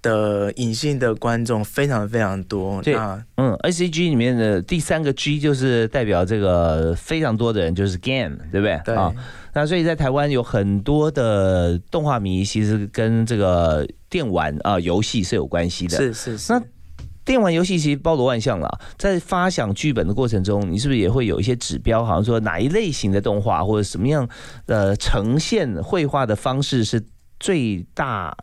[0.00, 2.80] 的隐性的观众非常非常多。
[2.82, 8.80] 对那嗯，A C G 里面的第三个 G 就是代表这个非常多的人，就是 game，对不对？
[8.84, 9.12] 对啊，
[9.54, 15.96] 那所以在台湾有很多的动画迷，其实跟这个电玩啊游戏是有关系的。
[15.96, 16.52] 是是是。
[16.52, 16.62] 那
[17.24, 22.04] 电玩游戏其实包罗万象了，在发想剧本的过程中，你是不是也会有一些指标？
[22.04, 24.28] 好像说哪一类型的动画或者什么样
[24.66, 27.02] 呃呈现绘画的方式是
[27.38, 28.36] 最大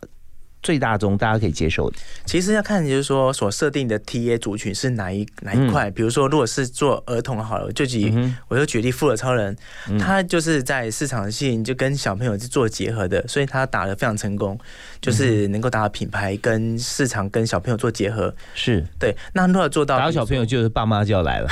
[0.62, 1.96] 最大宗大家可以接受的？
[2.26, 8.12] 其实要看就是说所设定的 TA 族群是哪一哪一块，比如说如果是做儿童好了，就举、
[8.46, 9.56] 我就举例《富尔超人》
[9.88, 14.58] 嗯他就是在市场性就跟小朋友是做结合的，所以他打得非常成功，
[15.00, 18.34] 就是能够达到品牌跟市场跟小朋友做结合。
[18.54, 21.48] 是对，那如果做到打到小朋友，就是爸妈就要来了。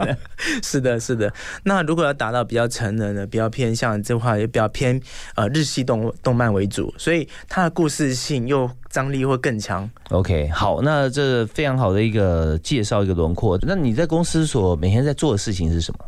[0.62, 1.32] 是的，是的。
[1.64, 5.00] 那如果要达到比较成人的，比较偏向这话，也比较偏
[5.34, 9.90] 呃日系动动漫为主，所以它的故事性又张力会更强。
[10.10, 13.58] OK，好，那这非常好的一个介绍，一个轮廓。
[13.62, 16.06] 那你在公司所每天在做的事情是什么？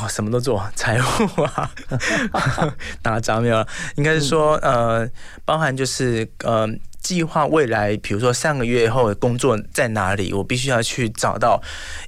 [0.00, 1.70] 哇，什么都做，财务啊，
[3.02, 3.66] 打杂没有了，
[3.96, 5.06] 应该是说呃，
[5.44, 6.66] 包含就是呃。
[7.02, 11.58] 计划未来，比如说三个月后的工作在哪里，我必须要去找到，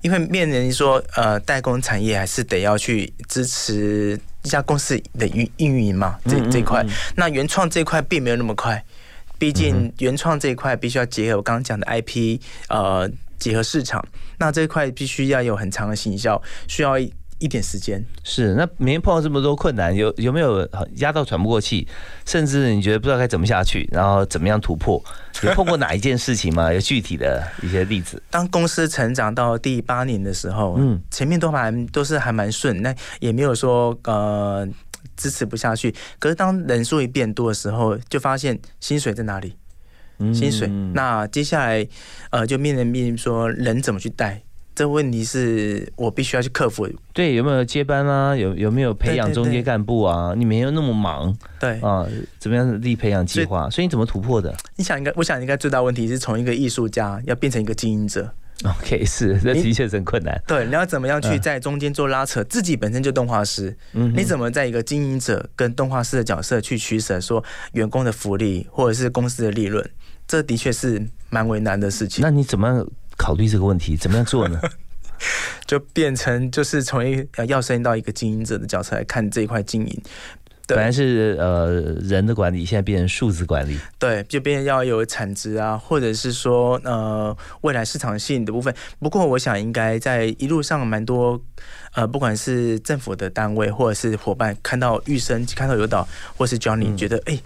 [0.02, 6.90] 因为面临说呃代工产业还是得要去支持一家公司的运运营嘛，这嗯嗯这块嗯。
[7.16, 8.84] 那原创这块并没有那么快，
[9.42, 14.00] 毕竟原创这一块必须要结合我刚刚讲的 IP，呃，结合市场，
[14.38, 18.00] 那这一块必须要有很长的行销，需要一一点时间。
[18.22, 20.64] 是，那每天碰到这么多困难，有有没有
[20.98, 21.88] 压到喘不过气，
[22.24, 25.02] 甚至你觉得不知道该怎么下去，然后怎么样突破？
[25.42, 26.72] 有碰过哪一件事情吗？
[26.72, 28.22] 有具体的一些例子？
[28.30, 34.64] 当公司成长到第八年的时候，嗯嗯，前面都蛮都是还蛮顺，那也没有说呃
[35.16, 35.94] 支持不下去。
[36.18, 39.54] 可是当人数一变多的时候，就发现薪水在哪里？
[40.32, 40.68] 薪水。
[40.68, 41.86] 嗯那接下来
[42.30, 44.42] 呃就面临面临说人怎么去带，
[44.74, 46.88] 这问题是我必须要去克服。
[47.12, 48.36] 对，有没有接班啊？
[48.36, 50.32] 有有没有培养中间干部啊？
[50.36, 52.06] 你没有那么忙，对啊，
[52.38, 53.68] 怎么样立培养计划？
[53.68, 58.32] 所以你怎么突破的你想应该，我想应该最大问题是从一个艺术家要变成一个经营者。
[58.78, 60.40] OK，是，这的确是很困难。
[60.46, 62.42] 对，你要怎么样去嗯在中间做拉扯？
[62.44, 69.84] 自己本身就动画师，嗯你怎么在一个经营者跟动画师的角色去取舍，说员工的福利或者是公司的利润？
[70.26, 72.22] 这的确是蛮为难的事情。
[72.22, 73.96] 那你怎么样考虑这个问题？
[73.96, 74.60] 怎么样做呢？
[75.66, 80.02] 就变成就是从一呃要升到一个经营者的角色来看这一块经营。
[80.66, 81.70] 本来是呃
[82.02, 83.78] 人的管理，现在变成数字管理。
[83.98, 88.74] 对，就变成要有产值啊，或者是说呃未来市场吸引的部分。
[88.98, 91.40] 不过我想应该在一路上蛮多
[91.94, 96.06] 呃，不管是政府的单位或者是伙伴，看到玉生，看到有导
[96.36, 97.38] 或是 Johnny，、觉得哎。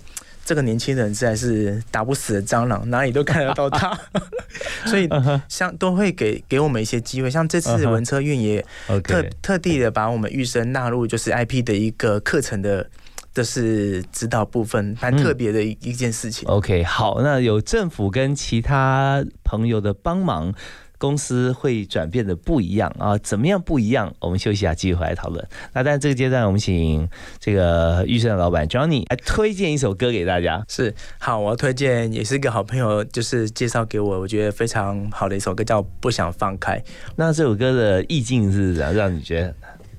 [0.49, 3.99] 这个年轻人实在是打不死的蟑螂，哪里都看得到他，
[4.87, 5.09] 所以
[5.49, 7.29] 像都会给给我们一些机会。
[7.29, 8.65] 像这次文车运也
[9.03, 12.89] 特特地的把我们玉生纳入就是 IP 的一个课程的，
[13.37, 16.49] 这是指导部分，蛮特别的一一件事情。
[16.49, 20.55] OK，好，那有政府跟其他朋友的帮忙，
[20.97, 23.19] 公司会转变的不一样啊？
[23.19, 24.15] 怎么样不一样？
[24.21, 25.47] 我们休息一下，继续回来讨论。
[25.75, 27.07] 那但这个阶段，我们请
[27.39, 30.65] 这个预算的老板 Johnny 来推荐一首歌给大家。
[30.67, 36.79] 是好，我要推荐也是一个好朋友，就是介绍给我，我觉得非常好的一首歌，叫《不想放开》。
[37.17, 39.55] 那这首歌的意境是怎样，让你觉得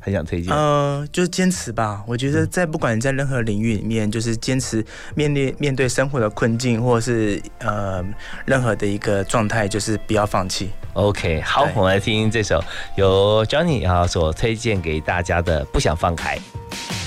[0.08, 0.56] 很想推荐？
[0.56, 2.02] 呃，就是坚持吧。
[2.08, 4.84] 我觉得在不管在任何领域里面，就是坚持
[5.16, 8.02] 面对面对生活的困境，或者是呃
[8.46, 10.70] 任何的一个状态，就是不要放弃。
[10.94, 12.64] OK，好，我们来听这首
[12.96, 16.38] 由 Johnny 啊所推荐给大家的《不想放开》。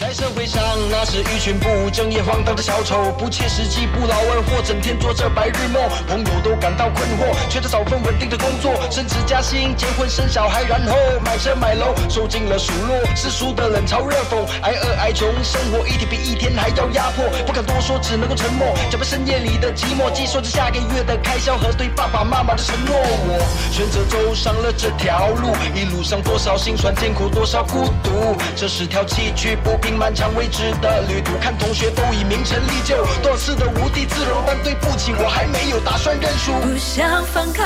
[0.00, 5.82] 在社会上，那是一群不务正业、荒唐的小丑，不切实际、不劳而获，整天做着白日梦。
[6.08, 22.94] 朋友都感到困惑，缺着找份稳定的工作，升职加薪、结婚生小孩，然后买车买楼，受尽了数落，世俗的冷嘲热讽，挨饿挨穷，生活一天比一天还要压迫，不敢多说，只能够沉默，脚踏深夜里的寂寞，计算着下个月的开销和对爸爸妈妈的承诺。
[22.96, 23.38] 我
[23.72, 31.32] 选择走上了这条路，一路上多少辛酸艰苦，多少孤独，这是条崎岖不平、漫长未知的旅途。
[31.40, 36.52] 看同学都已名成利就，多少次的无地自容，但对不起，我还没有打算认输。
[36.60, 37.64] 不想放开，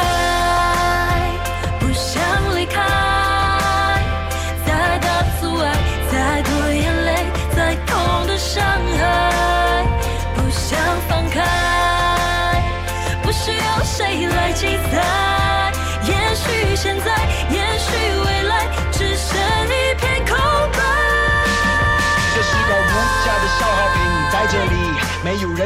[1.80, 2.22] 不想
[2.56, 2.82] 离开，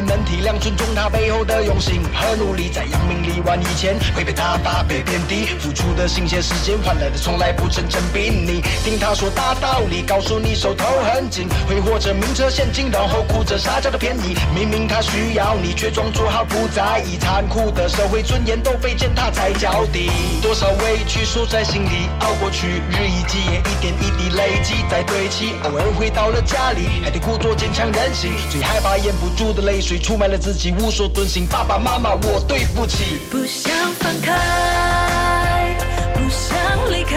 [0.04, 2.68] 能体谅、尊重他背后的用心和努力。
[2.68, 14.36] 在扬名立万以前，会被他八倍贬低，付出的新鲜时间换来的从来不曾成比你听他说大道理，告诉你手头很紧，挥霍着名车现金，然后哭着撒娇的便宜。
[14.54, 20.10] 明明他需要你，却装作毫不在意，残酷的社会尊严都被践踏在脚底。
[20.42, 25.54] 多少委屈锁在心里，熬过去，日以继夜，一点一滴累积在堆砌。
[25.64, 31.46] 偶尔回到了家里，还得故作坚强任性，最害怕掩不住的泪水谁出卖了自己，无所遁形。
[31.46, 33.22] 爸爸妈妈，我对不起。
[33.30, 35.74] 不想放开，
[36.12, 36.58] 不想
[36.92, 37.16] 离开，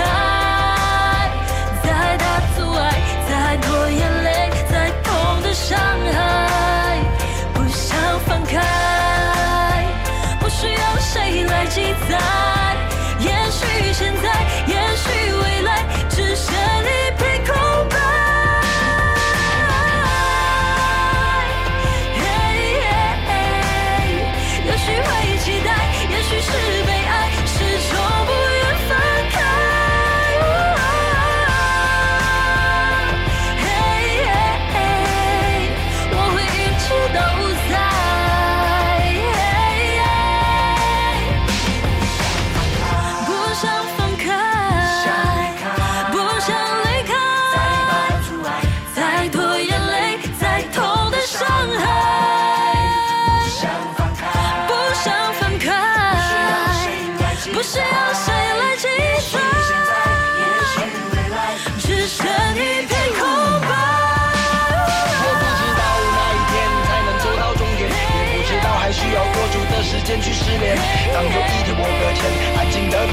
[1.84, 5.78] 再大阻碍，再多眼泪，再痛的伤
[6.14, 6.98] 害，
[7.54, 9.86] 不想放开，
[10.40, 12.18] 不需要谁来记载。
[13.20, 14.32] 也许现在，
[14.66, 15.10] 也许
[15.44, 15.84] 未来，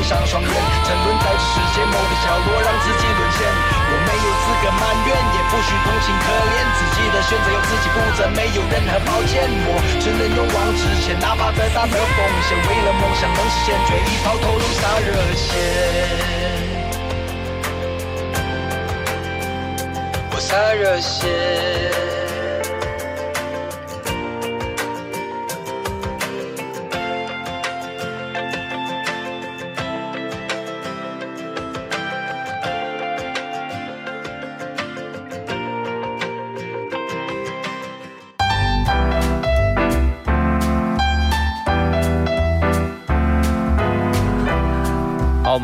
[0.08, 0.50] 上双眼，
[0.88, 3.44] 沉沦在这世界某个角落，让自己沦陷。
[3.44, 9.44] 我没有资格埋怨，也不需同情可怜，自己的选择由自己负责，没有任何抱歉。
[9.68, 15.46] 我只能勇往直前，哪怕再大的风险，为了梦想能实现，决一抛投入洒热血。
[20.32, 21.87] 我洒热血。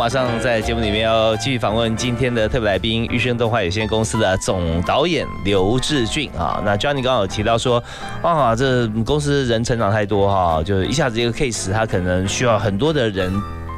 [0.04, 6.60] 马上在节目里面要继续访问今天的特别来宾，玉生动画有限公司的总导演刘志俊啊。
[6.62, 7.82] 那 Johnny 刚刚有提到说，
[8.20, 13.32] 啊，这公司人成长太多哈，就是一下子一个 case，他可能需要很多的人。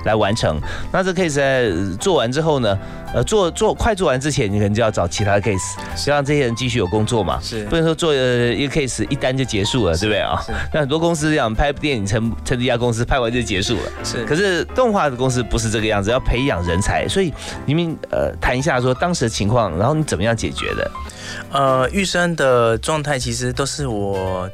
[0.04, 0.56] 来完成，
[0.92, 1.68] 那这 case 在
[1.98, 2.78] 做完之后呢，
[3.16, 7.64] 呃，做做快做完之前，你可能就要找其他的 case，就让这些人继续有工作嘛，是。
[7.64, 10.38] 不能说做呃一个 case 一单就结束了，对不对啊？
[10.70, 14.22] 那很多公司这样拍部电影成成一家公司拍完就结束了，是。
[14.26, 17.32] 可是动画的公司不是这个样子，要培养人才，所以
[17.64, 20.90] 你们呃谈一下说当时的情况，然后你怎么样解决的？
[21.50, 24.46] 呃，玉生的状态其实都是我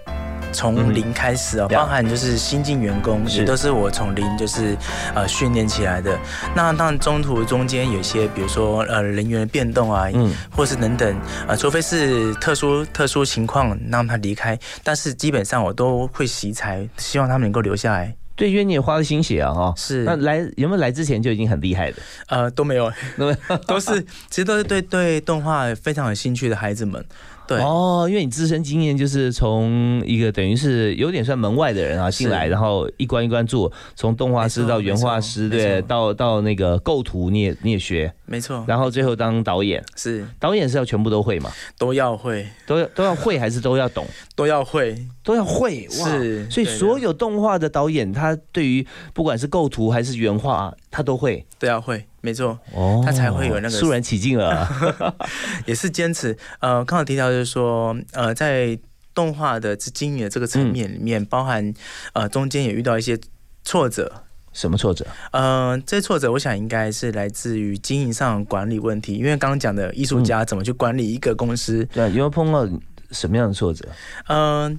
[0.53, 4.77] 从零开始哦，包含就是新进员工也都是我从零就是
[5.15, 6.19] 呃训练起来的。
[6.55, 18.15] 那当然中途中间有些，比如说呃人员的变动啊，嗯，或是等等，呃，除非是特殊特殊情况让他离开，但是基本上我都会惜才，希望他们能够留下来。
[18.35, 20.05] 对，因为你也花了心血啊，哈，是。
[20.05, 21.99] 那来有没有来之前就已经很厉害的？
[22.29, 22.91] 呃，都没有，
[23.69, 24.01] 都是
[24.31, 27.05] 其实都是对对动画非常有兴趣的孩子们。
[27.47, 27.59] 对。
[27.59, 40.27] 哦，因为你自身经验就是从一个等于是有点算门外的人啊进来，然后一关一关做，从动画师到原画师，对，到到那个构图你也你也学，没错，然后最后当导演，是。
[40.39, 41.51] 导演是要全部都会嘛？
[41.79, 44.07] 都要会，都要都要会还是都要懂？
[44.35, 52.05] 都要会，都要会，是，所以所有动画的导演，他对于不管是构图还是原画，他都会，都要会。
[52.25, 55.17] 没错，哦，他才会有那个肃然起敬了，
[55.67, 56.39] 也是坚持。
[56.61, 58.79] 呃，刚好提到就是说，呃，在
[59.13, 61.75] 动画的经营的这个层面里面，包含
[62.13, 63.19] 呃中间也遇到一些
[63.65, 64.23] 挫折。
[64.53, 65.05] 什么挫折？
[65.33, 72.69] 呃，这挫折我想应该是来自于经营上管理问题，因为刚刚讲的艺术家怎么去管理一个公司，对，有没有碰到
[73.11, 73.89] 什么样的挫折？
[74.29, 74.79] 嗯，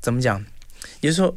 [0.00, 0.44] 怎么讲？
[1.00, 1.34] 也就是说。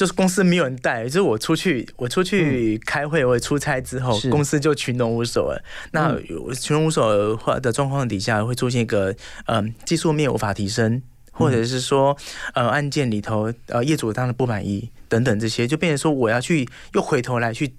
[0.00, 5.62] 就是公司没有人带，就是我出去，我出去开会或者出差之后，公司就群龙无首了。
[5.92, 6.18] 那
[6.54, 12.16] 群龙无首的状况底下，会出现一个嗯技术面无法提升，或者是说
[12.54, 17.74] 呃案件里头呃业主当然不满意等等这些，就变成说我要去又回头来去。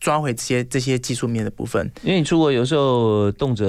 [0.00, 3.64] 抓回这些这些技术面的部分，因为你出国有时候动辄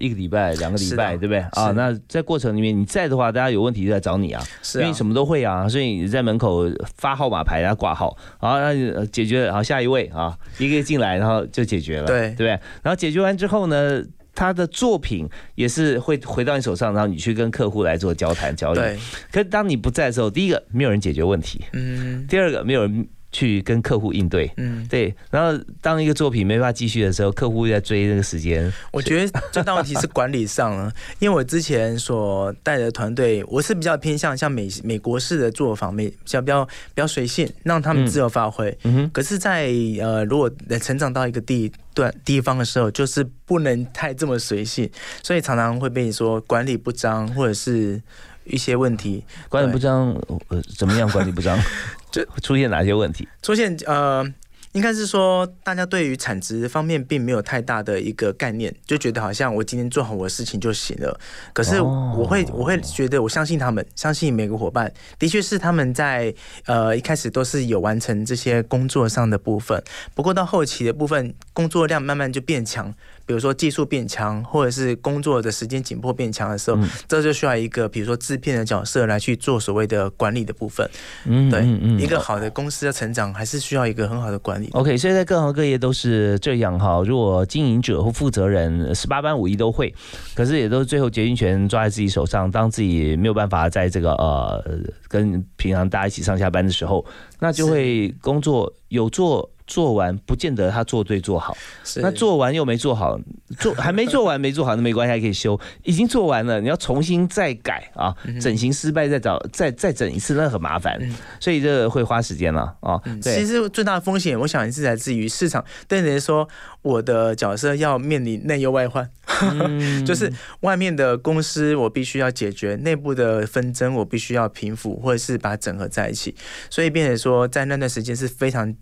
[0.00, 1.70] 一个礼拜、两个礼拜，对不对啊？
[1.76, 4.42] 那在过程里面你在的话，大家有问题就来找你啊，
[4.74, 12.48] 因为你什么都会啊，所以你在门口发号码牌，然后挂号，然后那解决，然后下一位啊，一个进来，然后就解决了，对对不对？
[12.82, 14.02] 然后解决完之后呢，
[14.34, 18.82] 他的作品也是会回到你手上，然后你去跟客户来做交谈交流。
[18.82, 18.98] 对，
[19.30, 23.08] 可是当你不在的时候，第一个没有人解决问题，嗯，第二个没有人。
[23.30, 28.72] 去跟客户应对，嗯，对，然后当一个作品没办法继续的时候，客户在追那个时间。
[28.90, 38.76] 我觉得最大问题是管理上了， 因为我之前所带的团队，我是比较偏向像美美国式的做法，美比较比较比较随性，让他们自由发挥。
[39.12, 39.70] 可是，在
[40.00, 40.50] 呃，如果
[40.80, 44.88] 成长到一个地段地方的时候，就是不能太这么随性，
[45.22, 48.00] 所以常常会被你说管理不张，或者是
[48.48, 49.24] 一些问题。
[49.48, 50.14] 管理不张，
[50.48, 51.58] 呃，怎么样管理不彰？
[52.10, 53.28] 就出现哪些问题？
[53.42, 54.24] 出现呃，
[54.72, 61.20] 应该是说大家对于产值方面并没有太大的一个概念，就觉得好像我今天做好我的事情就行了。
[61.52, 66.34] 可是我会我会觉得我相信他们，相信每个伙伴，的确是他们在
[66.64, 69.82] 呃一开始都是有完成这些工作上的部分，
[70.14, 72.94] 不过到后期的部分工作量慢慢就变强。
[73.28, 80.88] 比如说技术变强，或者是工作的时间紧迫变强的时候，这就需要一个比如说制片的角色来去做所谓的管理的部分。
[81.26, 81.62] 嗯，对，
[82.02, 84.70] 一个好的公司的成长还是需要一个很好的管理。
[84.72, 87.02] OK，所以在各行各业都是这样哈。
[87.04, 89.94] 如果经营者或负责人十八般武艺都会，
[90.34, 94.64] 可是也都是最后决定权抓在自己手上，当自己没有办法在这个呃
[95.06, 97.04] 跟平常大家一起上下班的时候，
[97.38, 99.50] 那就会工作有做。
[99.68, 101.56] 做完不见得他做对做好，
[101.96, 103.20] 那做完又没做好，
[103.58, 110.98] 做 还没做完没做好那没关系还可以修，已经做完了你要重新再改啊，整形失败再找再再整一次那很麻烦，
[111.38, 112.98] 所以这会花时间了啊。
[113.20, 116.48] 其实最大的风险我想是来自于市场，对人说
[116.80, 119.08] 我的角色要面临内忧外患，
[120.06, 126.34] 就是外面的公司我必须要解决内部的纷争，我必须要平复或者是把它整合在一起，
[126.70, 128.74] 所以变成说在那段时间是非常。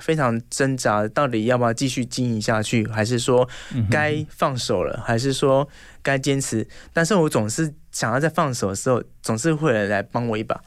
[0.00, 3.48] 非常挣扎，到底要不要继续经营下去，还是说
[3.90, 5.68] 该放手了，还是说
[6.02, 6.66] 该坚持？
[6.92, 10.60] 但是我总是想要在放手的时候，总是会有人来帮我一把。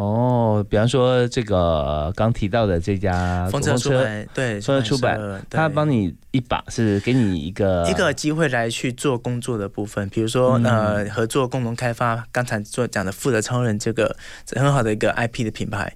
[0.00, 14.16] 哦，比方说这个刚提到的这家风车出版，对，风车出版，他帮你一把，是给你一个一个机会来去做工作的部分，比如说呃，合作共同开发刚才做讲的《富的超人》这个
[14.56, 15.92] 很好的一个 IP 的品牌。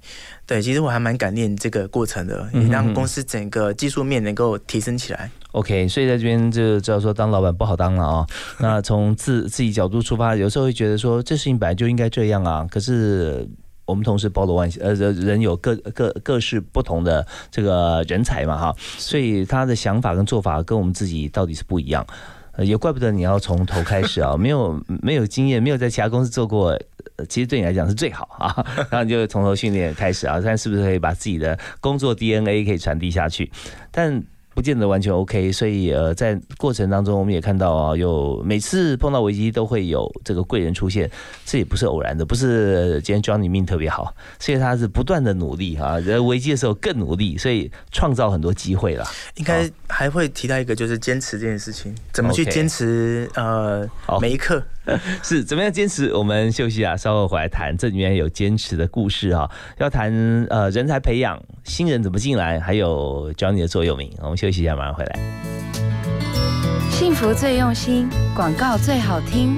[0.47, 5.31] 对，其实我还蛮感念这个过程的，也让公司整个技术面能够提升起来。
[5.53, 8.27] OK，所以在这边就知道说当老板不好当了啊。
[8.61, 12.67] 那从自自己角度出发，有时候会觉得说这事情本来就应该这样啊。
[12.71, 13.49] 可是
[13.87, 22.07] 我们同时包罗万呃人有各各各式不同的这个人才嘛哈，所以他的想法跟做法跟我们自己到底是不一样。
[22.57, 26.79] 呃也怪不得你要从头开始啊， 没有没有经验，没有在其他公司做过，
[27.29, 28.65] 其实对你来讲是最好啊。
[28.91, 33.51] 然后你就从头训练开始啊，看是不是可以把自己的工作 DNA 可以传递下去，
[33.91, 34.23] 但。
[34.55, 41.11] 不见得完全 OK，所以呃，在过程当中，我们也看到啊，有每次碰到危机都会有这个贵人出现，
[41.45, 49.05] 这也不是偶然的，不是今天 Johnny 命特别好，所以他是不断的努力哈，在危机的时候更努力，所以创造很多机会了。
[49.35, 53.85] 应该还会提到一个，就是坚持这件事情，怎么去坚持呃
[54.21, 54.63] 每一刻。
[55.23, 56.13] 是怎么样坚持？
[56.15, 57.77] 我们休息啊，稍后回来谈。
[57.77, 60.13] 这里面有坚持的故事哈，要谈
[60.51, 64.11] 呃人才培养，新人怎么进来，还有教你的座右铭。
[64.21, 65.19] 我们休息一下，马上回来。
[66.91, 69.57] 幸福最用心，广告最好听。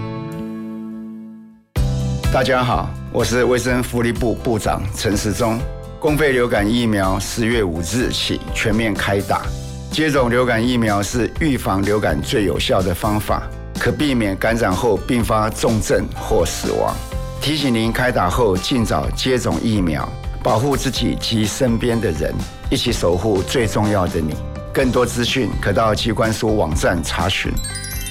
[2.32, 5.58] 大家好，我是卫生福利部部长陈时中。
[5.98, 9.42] 公费流感疫苗十月五日起全面开打。
[9.90, 16.94] 接种流感疫苗是预防流感最有效的方法，可避免感染后并发重症或死亡。
[17.40, 20.08] 提醒您开打后尽早接种疫苗，
[20.42, 22.34] 保护自己及身边的人，
[22.70, 24.34] 一起守护最重要的你。
[24.72, 27.52] 更多资讯可到机关署网站查询。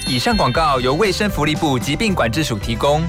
[0.08, 3.02] 以上广告由卫生福利部疾病管制署提供。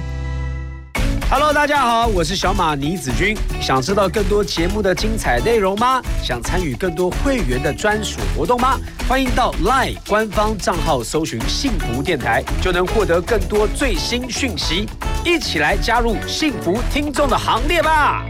[1.30, 3.38] Hello，大家好，我是小马倪子君。
[3.60, 6.02] 想知道更多节目的精彩内容吗？
[6.24, 8.80] 想参与更多会员的专属活动吗？
[9.10, 14.88] 欢迎到 LINE 官方账号搜寻“幸福电台”，就能获得更多最新讯息。
[15.26, 18.26] 一起来加入幸福听众的行列吧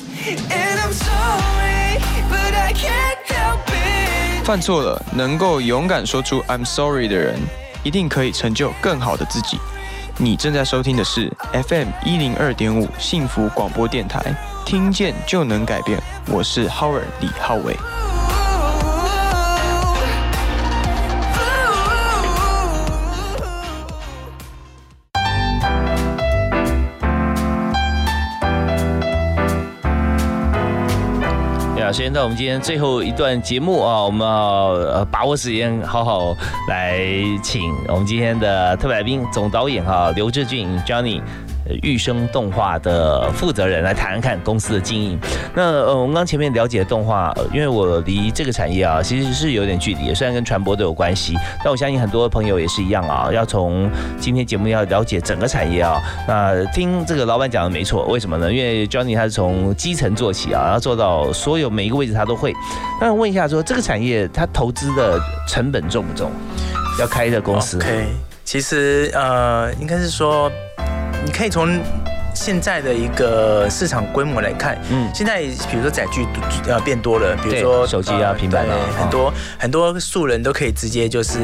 [0.00, 4.44] ！And I'm sorry, but I can't help it.
[4.44, 7.38] 犯错了，能够勇敢说出 "I'm sorry" 的人，
[7.84, 9.60] 一定可以成就更好的自己。
[10.16, 11.28] 你正在收听的是
[11.68, 14.22] FM 一零二点五幸福广播电台，
[14.64, 16.00] 听见就能改变。
[16.28, 17.76] 我是 Howard 李浩伟。
[31.94, 36.34] 时间到我们今天最后一段节目啊，我们要把握时间，好好
[36.68, 36.98] 来
[37.40, 41.22] 请我们今天的特别来宾总导演哈刘志俊 Johnny。
[41.66, 45.18] 呃育生动画的负责人来谈谈看公司的经营。
[45.54, 53.30] 那呃，我们刚前面了解动画，因为我离这个产业啊其实是有点距离，虽然跟传播都有关系，但我相信很多朋友也是一样啊。
[53.32, 58.52] 要从今天节目要了解整个产业啊，那听这个老板讲的没错，为什么呢？
[58.52, 62.52] 因为 Johnny 他是从基层做起啊，然后做到所有每一个位置他都会。
[63.00, 66.30] 那问一下说，这个产业它投资的成本重不重？
[67.00, 68.06] 要开一个公司 OK，
[68.44, 70.50] 其实呃，应该是说，
[71.24, 71.80] 你可以从
[72.34, 76.26] 现在的一个市场规模来看，嗯，现在比如说载具
[76.66, 78.76] 呃变多了，比如说手机啊呃平板啊。
[78.98, 81.38] 很多很多素人都可以直接就是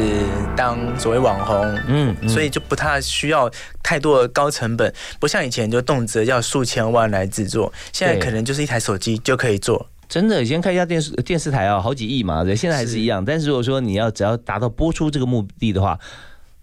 [0.57, 2.28] 当所谓网红，嗯嗯。
[2.28, 3.49] 所以就不太需要
[3.83, 9.87] 太多的高成本，不像以前就动辄要数千万来制作，现在可能就是一台手机就可以做。
[10.09, 12.99] 真的，以前看一家电视电视台啊，好几亿嘛，对，现在还是。
[12.99, 13.24] 一样。
[13.24, 15.97] 但是如果说你要只要达到播出这个目的的话，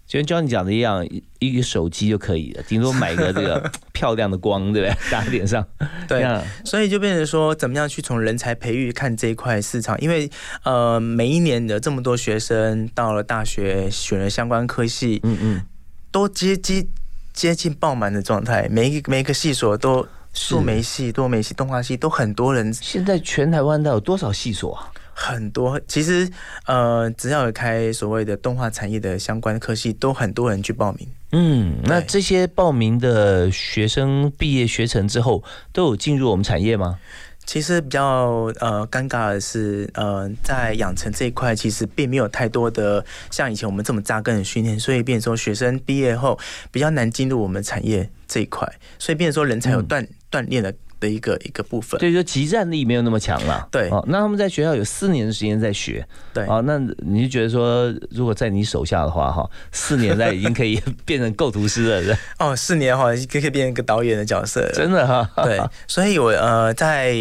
[0.08, 4.96] 就跟 Johnny 讲的一样，一一个手机就可以了，顶多买个这个 漂亮的光，对不对？
[5.12, 5.62] 打在脸上。
[6.08, 6.26] 对
[6.64, 10.00] 所以就变成说，怎么样去从人才培育看这一块市场？
[10.00, 10.30] 因为
[10.62, 15.62] 呃，每一年的这么多学生到了大学选了相关科系，嗯嗯，
[16.10, 16.86] 都接接
[17.34, 22.72] 接近爆满的状态，每一每一个系所都数媒系、多媒系、动画系都很多人。
[22.72, 24.88] 现在全台湾都有多少系所啊？
[25.20, 26.30] 很多，其实
[26.66, 31.08] 呃，只要有开所谓的动画产业的相关科系，都很多人去报名。
[31.32, 35.42] 嗯，那这些报名的学生毕业学成之后，
[35.72, 37.00] 都有进入我们产业吗？
[37.44, 46.38] 其实比较呃尴尬的是，呃，在养成这一块，其实并没有太多的像以前我们这么扎根的训练，所以变成说学生毕业后
[46.70, 51.98] 比较难进入我们产业这一块，所以变成说人才有锻锻炼的的一个一个部分。
[52.00, 53.66] 所以说集战力没有那么强了。
[53.70, 56.06] 对哦，那他们在学校有四年的时间在学。
[56.32, 65.28] 对哦，那你就觉得说，如果在你手下的话，哈，四年在已经可以 变成构图师了，是哦，四年哈，可以变成一个导演的角色了，真的哈。
[65.44, 67.14] 对，所以我呃在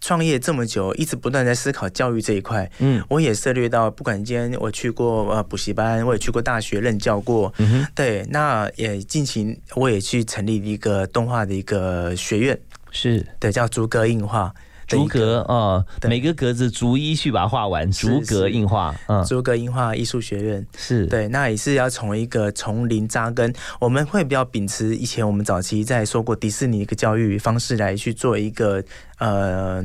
[0.00, 2.70] 创业这么久，一直不断在思考教育这一块。
[2.78, 7.50] 嗯，我也涉猎到，不管今天我去过呃补习班，我也去过大学任教过。
[7.56, 12.58] 嗯哼，对，那也近期我也去成立一个动画的一个学院，
[12.94, 13.26] 是。
[13.38, 14.54] 对，叫逐格硬画。
[14.86, 18.94] 逐格啊，每个格子逐一去把它画完，逐格硬画。
[19.06, 20.66] 嗯，逐格硬画艺术学院。
[20.76, 21.06] 是。
[21.06, 28.84] 对，那也是要从一个从零扎根，我们会比较秉持以前我们早期在说过迪士尼一个教育方式来去做一个
[29.16, 29.82] 呃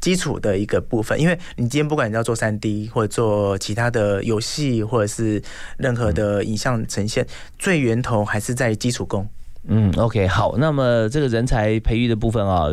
[0.00, 5.40] 基础的一个部分，因为你今天不管你要做三 D 或者做其他的游戏或者是
[5.78, 7.24] 任何的影像呈现，
[7.56, 9.28] 最源头还是在基础功。
[9.68, 12.66] 嗯，OK，好，那么这个人才培育的部分啊，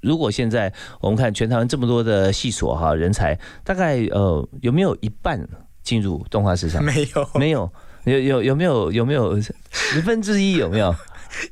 [0.00, 5.40] 如果现在我们看全台湾这么多的系所哈，人才大概呃有没有一半
[5.82, 6.82] 进入动画市场？
[6.84, 7.70] 没有，没有，
[8.04, 10.94] 有有有没有有没有十分之一有没有？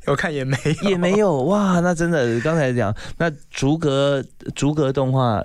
[0.06, 4.24] 我看也没有，也没有哇，那真的刚才讲那逐格
[4.54, 5.44] 逐格动画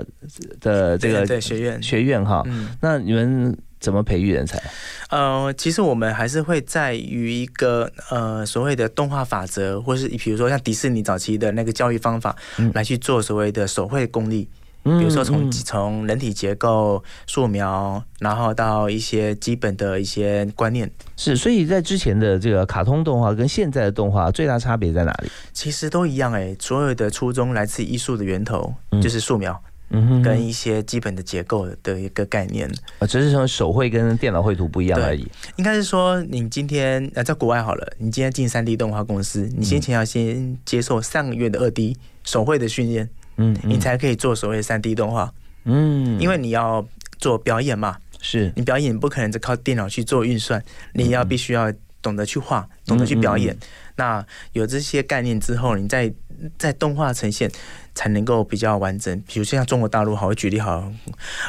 [0.62, 4.62] 的这个学院学院哈，嗯那你们怎么培育人才？
[5.10, 12.36] 呃，其实我们还是会在于一个呃所谓的动画法则，或是比如说像迪士尼早期的那个教育方法，
[12.74, 14.48] 来去做所谓的手绘功力。
[14.84, 20.90] 比如说从嗯从人体结构、素描，然后到一些基本的一些观念。
[21.18, 25.30] 是，所以在之前的这个卡通动画跟现在的动画最大差别在哪里？
[25.52, 29.62] 其实都一样哎，所有的初衷来自艺术的源头，嗯就是素描。
[29.90, 32.70] 嗯哼跟一些基本的结构的一个概念，
[33.00, 35.26] 啊，只是说手绘跟电脑绘图不一样而已。
[35.56, 45.34] 应该是说，你今天呃在国外好了，你今天进三 D 动画公司，你先前要先接受上个月的二 D 手绘的训练，嗯，你才可以做所谓的三 D 动画，
[45.64, 46.86] 嗯，因为你要
[47.18, 48.52] 做表演嘛，是。
[48.56, 50.62] 你表演不可能只靠电脑去做运算，
[50.94, 51.72] 你要必须要
[52.02, 53.54] 懂得去画，懂得去表演。
[53.54, 53.68] 嗯。
[53.96, 56.14] 那有这些概念之后，你在
[56.58, 57.52] 在动画呈现
[57.96, 59.22] 才能够比较完整。
[59.28, 60.92] 比如像中国大陆，好，我举例好，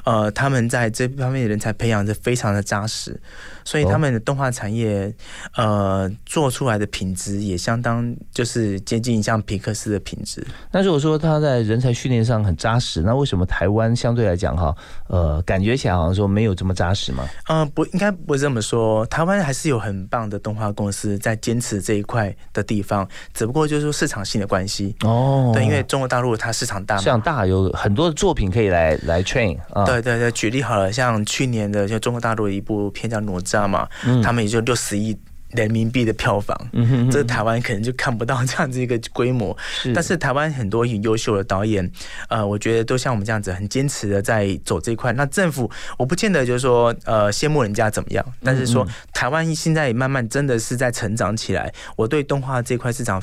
[0.04, 3.20] 呃，他们在这方面的人才培养的非常的扎实，
[3.68, 5.14] 所以他们的动画产业，
[5.54, 10.42] 呃，做出来的品质也相当就是接近像皮克斯的品质。
[10.72, 14.74] 那如果说他在人才训练上很扎实，那为什么台湾相对来讲哈，
[15.08, 17.28] 呃，感觉起来好像说没有这么扎实吗？
[17.48, 24.96] 嗯、不应该不是这么说，台湾还是有很棒的动画公司在坚持这一块的地方，只不过就是说市场性的关系。
[25.04, 29.84] 哦，对，因为中国大陆它市场大嘛，市场大，有很多的作品可以来来 train 啊。
[29.84, 35.18] 对对对，举例好了，像去年的就中国大陆的一部片叫《哪吒》嘛，嗯他们也就六十亿。
[35.52, 39.56] 人民币的票房，嗯哼哼这台湾可能就看不到这样子一个规模。
[39.80, 41.90] 是但是台湾很多很优秀的导演，
[42.28, 45.10] 呃，我觉得都像我们这样子很坚持的在走这一块。
[45.14, 51.72] 那政府我不见得就是说呃羡慕人家怎么样，但是说嗯台湾现在也慢慢真的是在成长起来。
[51.96, 53.18] 我对动画这块市场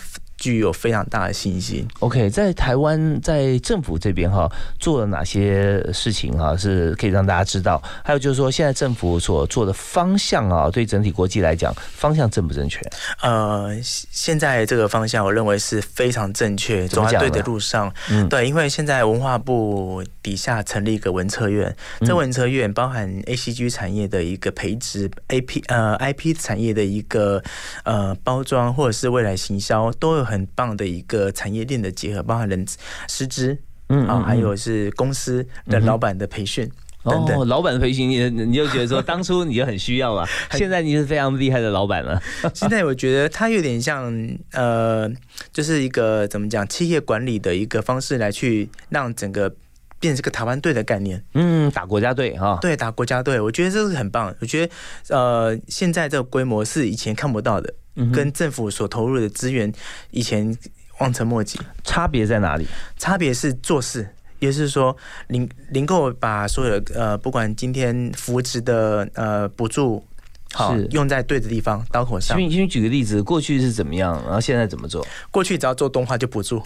[0.45, 1.87] 具有非常大的信心。
[2.01, 4.47] OK，在台湾在政府这边哈
[4.79, 7.81] 做了哪些事情哈是可以让大家知道？
[8.03, 12.79] 还有就是说，现在政府所做的方向啊，对整体国际来讲，方向正不正确？
[13.23, 17.91] 呃，现现在这个方向，我认为是非常正确，走在对的路上。
[18.11, 27.41] 嗯对，因为现在文化部底下成立一个文策院，嗯这文策院包含 ACG 产业的一个培植，AP 呃 IP 产业的一个
[27.83, 32.65] 呃包装，或者是未来行销，都有很棒的一个产业链的结合，包含人
[33.07, 33.59] 师资，啊，
[33.89, 36.67] 嗯嗯还有是公司的老板的培训。
[37.07, 40.25] 等等哦，老板的培训，你你就觉得说，当初你就很需要嘛，
[40.57, 42.19] 现在你是非常厉害的老板了。
[42.51, 44.11] 现在我觉得他有点像
[44.53, 45.07] 呃，
[45.53, 49.55] 就是一个怎么讲企业管理的一个方式来去让整个
[49.99, 51.23] 变成个台湾队的概念。
[51.35, 52.57] 嗯，打国家队哈。
[52.59, 54.35] 对，打国家队，我觉得这是很棒。
[54.41, 54.73] 我觉得
[55.09, 57.71] 呃，现在这个规模是以前看不到的，
[58.13, 59.71] 跟政府所投入的资源
[60.11, 60.55] 以前
[60.99, 61.59] 望尘莫及。
[61.83, 62.67] 差别在哪里？
[62.97, 64.07] 差别是做事。
[64.39, 64.95] 也就是说，
[65.27, 70.05] 零零购把所有的呃，不管今天扶持的呃补助，
[70.55, 72.37] 好是用在对的地方，刀口上。
[72.37, 75.05] 请请举个例子，过去是怎么样，然后现在怎么做？
[75.29, 76.63] 过去只要做动画就补助，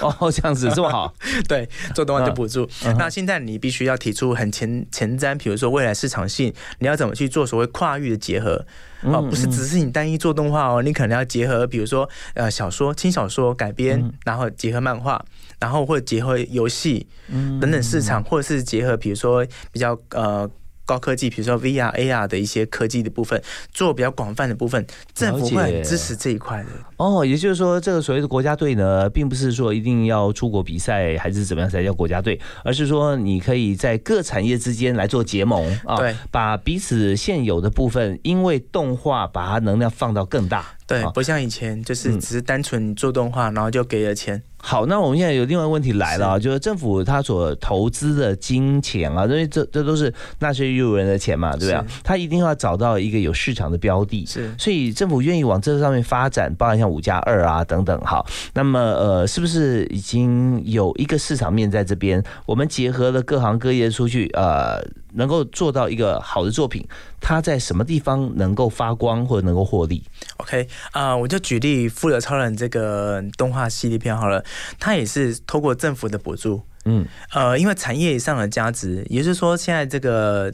[0.00, 1.12] 哦，这样子 这么好，
[1.48, 2.68] 对，做动画就补助。
[2.84, 8.64] 嗯那现在你必须要提出很前前瞻，比如说未来市场性，你要怎么去做所谓跨域的结合？
[9.02, 15.22] 哦，嗯不是只是你单一做动画哦，你可能要结合，比如说呃小说、轻小说改编，嗯然后结合漫画，
[15.58, 20.48] 然后或者结合游戏嗯等等市场，或者是结合比如说比较呃。
[20.84, 23.40] 高科技，比如说 VR、AR 的一些科技的部分，
[23.72, 26.68] 做比较广泛的部分，政府会很支持这一块的。
[26.96, 40.64] 哦，也就是说，这个所谓的国家队呢，并不是说一定要出国比赛还是怎么样才叫国家队，而是说你可以在各产业之间来做结盟啊，对，把彼此现有的部分，因为动画把它能量放到更大。
[40.94, 44.42] 对啊，不像以前就是嗯只是单纯做动画，然后就给了钱。
[44.56, 51.84] 好，那我们现在有另外一个问题来了啊，就是政府他所投资的金钱啊，因为这这都是纳税义务人的钱嘛，对不对啊？
[52.02, 58.00] 他一定要找到一个有市场的标的，是，所以政府愿意往这上面发展，包含像五加二啊等等。
[58.00, 62.24] 好，那么呃，是不是已经有一个市场面在这边？
[62.46, 64.82] 我们结合了各行各业出去，呃，
[65.14, 66.86] 能够做到一个好的作品，
[67.20, 70.04] 它在什么地方能够发光或者能够获利
[70.38, 74.44] ？OK 啊、我就举例《富有超人》这个动画系列片好了，
[74.78, 80.52] 它也是透过政府的补助，嗯，呃，因为产业上的价值，也就是说，现在这个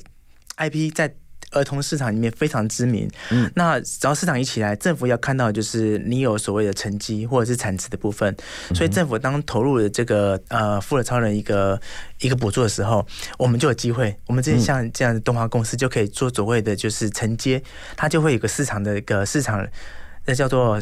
[0.57, 1.15] IP 在
[1.51, 8.35] 儿童市场里面非常知名，嗯，那只要市场一起来，政府要看到就是你有所谓的成绩或者是产值的部分，
[8.75, 11.81] 所以政府当投入了这个呃《富尔超人》一个
[12.21, 13.07] 一个补助的时候，
[13.39, 17.63] 我们就有机会，我们这些像这样的动画公司就可以做所谓的就是承接，
[17.97, 19.67] 它就会有个市场的一个市场，
[20.25, 20.79] 那叫做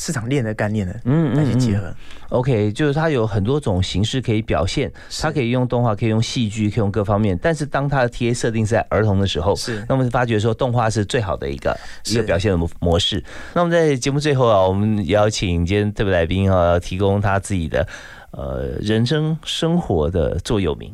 [0.00, 1.94] 市市场链的概念的，嗯来去结合。
[2.30, 4.90] OK，就是它有很多种形式可以表现，
[5.20, 7.38] 它可以用动画，可以用戏剧，可以用各方面。
[7.40, 13.22] 但是当它的 TA 设定是在儿童的时候，是那我们发觉说动画是最好的一个一个表现的模模式。
[13.54, 17.86] 那我们在节目最后啊，我们邀请今天特别来宾啊，提供他自己的
[18.32, 20.92] 呃人生生活的座右铭？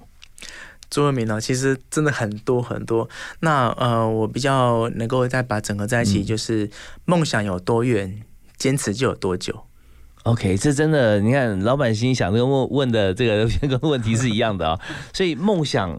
[0.91, 3.09] 座右铭呢，其实真的很多很多。
[3.41, 6.69] 那呃，我比较能够再把整合在一起，就是
[7.07, 8.23] 梦想有多远，
[8.57, 9.65] 坚持就有多久。
[10.25, 14.81] OK，这真的，你看老板心想跟问问的这个跟问题是一样的啊、
[15.15, 15.97] 所以梦想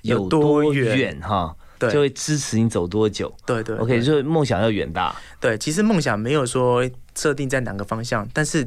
[0.00, 3.30] 有多远哈，对就会支持你走多久。
[3.44, 5.14] 对对 OK，对就是梦想要远大。
[5.38, 8.66] 对，其实梦想没有说设定在哪个方向，但是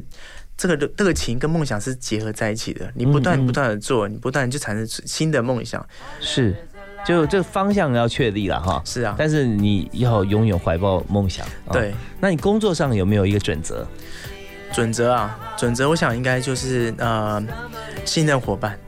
[0.56, 2.92] 这个这个情跟梦想是结合在一起的。
[2.94, 5.84] 你不断不断的做，你不断就产生新的梦想。
[6.20, 6.54] 是，
[7.04, 8.82] 就这个方向要确立了哈。
[8.84, 11.46] 是啊但是你要永远怀抱梦想。
[11.66, 13.86] 啊对，那你工作上有没有一个准则？
[14.72, 17.42] 准则啊，准则我想应该就是呃，
[18.04, 18.78] 信任伙伴。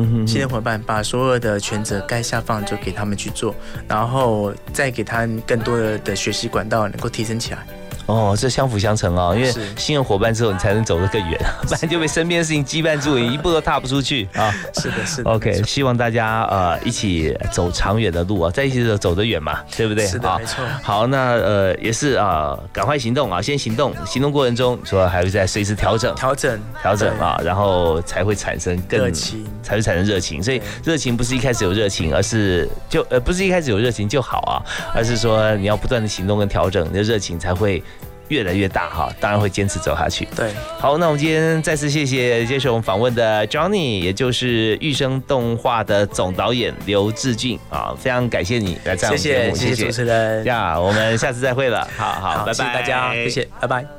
[0.00, 3.54] 嗯哼信任伙伴把所有的权责该下放就给他们去做，
[3.88, 7.66] 然后再给他们更多的的学习管道，能够提升起来。
[8.08, 11.38] 哦，这相辅相成啊、因为是信任伙伴之后，你才能走得更远，
[11.68, 14.50] 不然就被身边的事情羁绊住，你一步都踏不出去啊。
[14.74, 15.30] 是的，是的。
[15.30, 20.06] OK，希望大家呃一起走长远的路啊，在一起走走得远嘛，对不对？
[20.06, 30.42] 是的啊没错好，那呃也是啊，赶快行动啊，先行动，行动过程中说还会再随时调整，调整，调整啊，然后才会产生更热情，才会产生热情。
[30.42, 34.56] 所以热情不是一开始有热情，而是就呃不是一开始有热情就好啊，
[34.94, 37.82] 而是说你要不断的行动跟调整，你的热情才会。
[38.28, 40.26] 越来越大哈，当然会坚持走下去。
[40.36, 49.84] 对，好，那我们今天再次谢谢接受我们访问的 Johnny，也就是育生动画的总导演刘志俊啊，非常感谢你来上我们节目，谢谢谢谢。
[49.86, 50.44] 主持人。
[50.44, 53.97] 呀，我们下次再会了，好好，好，拜拜，谢谢大家，谢谢，拜拜。